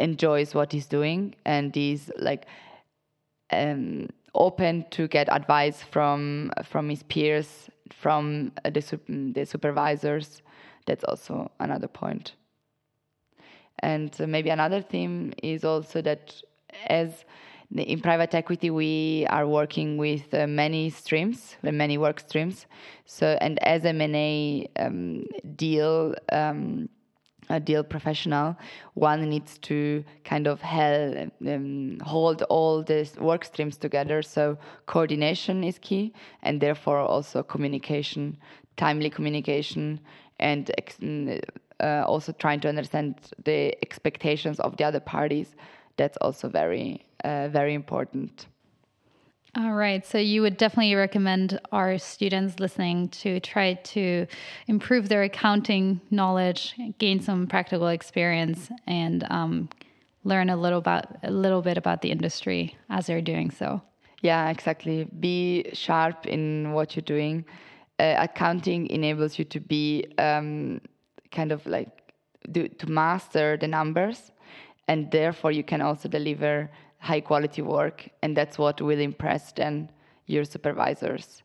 enjoys 0.00 0.52
what 0.52 0.72
he's 0.72 0.88
doing 0.88 1.32
and 1.44 1.76
is 1.76 2.10
like 2.18 2.46
um, 3.52 4.08
open 4.34 4.84
to 4.90 5.06
get 5.06 5.28
advice 5.32 5.82
from 5.82 6.50
from 6.64 6.88
his 6.88 7.04
peers 7.04 7.70
from 7.92 8.50
the, 8.64 8.98
the 9.32 9.46
supervisors 9.46 10.42
that's 10.86 11.04
also 11.04 11.52
another 11.60 11.86
point. 11.86 12.32
point 12.32 12.36
and 13.78 14.18
maybe 14.26 14.50
another 14.50 14.80
theme 14.80 15.32
is 15.40 15.64
also 15.64 16.02
that 16.02 16.42
as 16.86 17.24
in 17.74 18.00
private 18.00 18.34
equity 18.34 18.70
we 18.70 19.26
are 19.28 19.46
working 19.46 19.96
with 19.96 20.32
uh, 20.32 20.46
many 20.46 20.88
streams 20.90 21.56
uh, 21.64 21.72
many 21.72 21.98
work 21.98 22.20
streams. 22.20 22.66
So 23.04 23.38
and 23.40 23.58
as 23.62 23.84
m&a 23.84 24.68
um, 24.78 25.24
deal 25.56 26.14
um, 26.30 26.88
a 27.48 27.60
deal 27.60 27.84
professional 27.84 28.56
one 28.94 29.28
needs 29.28 29.58
to 29.58 30.04
kind 30.24 30.46
of 30.48 30.60
held, 30.60 31.30
um, 31.46 31.98
hold 32.04 32.42
all 32.42 32.82
these 32.82 33.16
work 33.16 33.44
streams 33.44 33.76
together. 33.76 34.20
So 34.20 34.58
coordination 34.86 35.62
is 35.62 35.78
key 35.78 36.12
and 36.42 36.60
therefore 36.60 36.98
also 36.98 37.42
communication 37.42 38.36
timely 38.76 39.10
communication 39.10 40.00
and 40.38 40.70
mm, 41.00 41.40
uh, 41.80 42.04
also 42.06 42.32
trying 42.32 42.60
to 42.60 42.68
understand 42.68 43.14
the 43.44 43.76
expectations 43.82 44.60
of 44.60 44.76
the 44.76 44.84
other 44.84 45.00
parties 45.00 45.54
that's 45.96 46.16
also 46.18 46.48
very 46.48 47.06
uh, 47.24 47.48
very 47.48 47.74
important. 47.74 48.46
All 49.58 49.72
right. 49.72 50.04
So 50.04 50.18
you 50.18 50.42
would 50.42 50.58
definitely 50.58 50.94
recommend 50.94 51.58
our 51.72 51.96
students 51.96 52.60
listening 52.60 53.08
to 53.08 53.40
try 53.40 53.74
to 53.74 54.26
improve 54.66 55.08
their 55.08 55.22
accounting 55.22 56.02
knowledge, 56.10 56.74
gain 56.98 57.20
some 57.20 57.46
practical 57.46 57.88
experience, 57.88 58.68
and 58.86 59.26
um, 59.30 59.70
learn 60.24 60.50
a 60.50 60.56
little 60.56 60.78
about 60.78 61.06
a 61.22 61.30
little 61.30 61.62
bit 61.62 61.78
about 61.78 62.02
the 62.02 62.10
industry 62.10 62.76
as 62.90 63.06
they're 63.06 63.22
doing 63.22 63.50
so. 63.50 63.80
Yeah, 64.20 64.50
exactly. 64.50 65.04
Be 65.20 65.70
sharp 65.72 66.26
in 66.26 66.72
what 66.72 66.94
you're 66.94 67.02
doing. 67.16 67.46
Uh, 67.98 68.14
accounting 68.18 68.90
enables 68.90 69.38
you 69.38 69.46
to 69.46 69.60
be 69.60 70.04
um, 70.18 70.82
kind 71.30 71.50
of 71.50 71.64
like 71.64 72.12
do, 72.52 72.68
to 72.68 72.86
master 72.90 73.56
the 73.56 73.68
numbers 73.68 74.32
and 74.88 75.10
therefore 75.10 75.52
you 75.52 75.62
can 75.62 75.80
also 75.80 76.08
deliver 76.08 76.70
high 76.98 77.20
quality 77.20 77.62
work 77.62 78.08
and 78.22 78.36
that's 78.36 78.58
what 78.58 78.80
will 78.80 79.00
impress 79.00 79.52
then 79.52 79.90
your 80.26 80.44
supervisors 80.44 81.42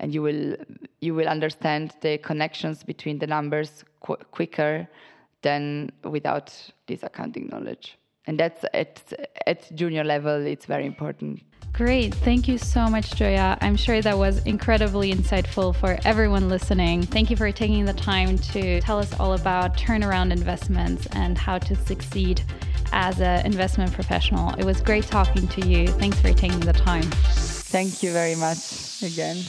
and 0.00 0.14
you 0.14 0.22
will 0.22 0.56
you 1.00 1.14
will 1.14 1.28
understand 1.28 1.94
the 2.00 2.18
connections 2.18 2.82
between 2.82 3.18
the 3.18 3.26
numbers 3.26 3.84
qu 4.00 4.16
quicker 4.30 4.88
than 5.42 5.90
without 6.04 6.48
this 6.86 7.02
accounting 7.02 7.48
knowledge 7.48 7.98
and 8.26 8.38
that's 8.38 8.64
at 8.74 9.12
at 9.46 9.60
junior 9.74 10.04
level 10.04 10.46
it's 10.46 10.66
very 10.66 10.86
important 10.86 11.42
Great. 11.72 12.14
Thank 12.16 12.48
you 12.48 12.58
so 12.58 12.86
much, 12.86 13.12
Gioia. 13.12 13.56
I'm 13.62 13.76
sure 13.76 14.02
that 14.02 14.18
was 14.18 14.44
incredibly 14.44 15.10
insightful 15.10 15.74
for 15.74 15.98
everyone 16.04 16.50
listening. 16.50 17.02
Thank 17.02 17.30
you 17.30 17.36
for 17.36 17.50
taking 17.50 17.86
the 17.86 17.94
time 17.94 18.36
to 18.52 18.78
tell 18.82 18.98
us 18.98 19.18
all 19.18 19.32
about 19.32 19.74
turnaround 19.74 20.32
investments 20.32 21.06
and 21.12 21.38
how 21.38 21.56
to 21.56 21.74
succeed 21.74 22.42
as 22.92 23.20
an 23.20 23.44
investment 23.44 23.92
professional. 23.92 24.54
It 24.54 24.64
was 24.64 24.80
great 24.80 25.04
talking 25.04 25.48
to 25.48 25.66
you. 25.66 25.88
Thanks 25.88 26.20
for 26.20 26.32
taking 26.32 26.60
the 26.60 26.72
time. 26.72 27.02
Thank 27.02 28.02
you 28.02 28.12
very 28.12 28.34
much 28.34 29.02
again. 29.02 29.42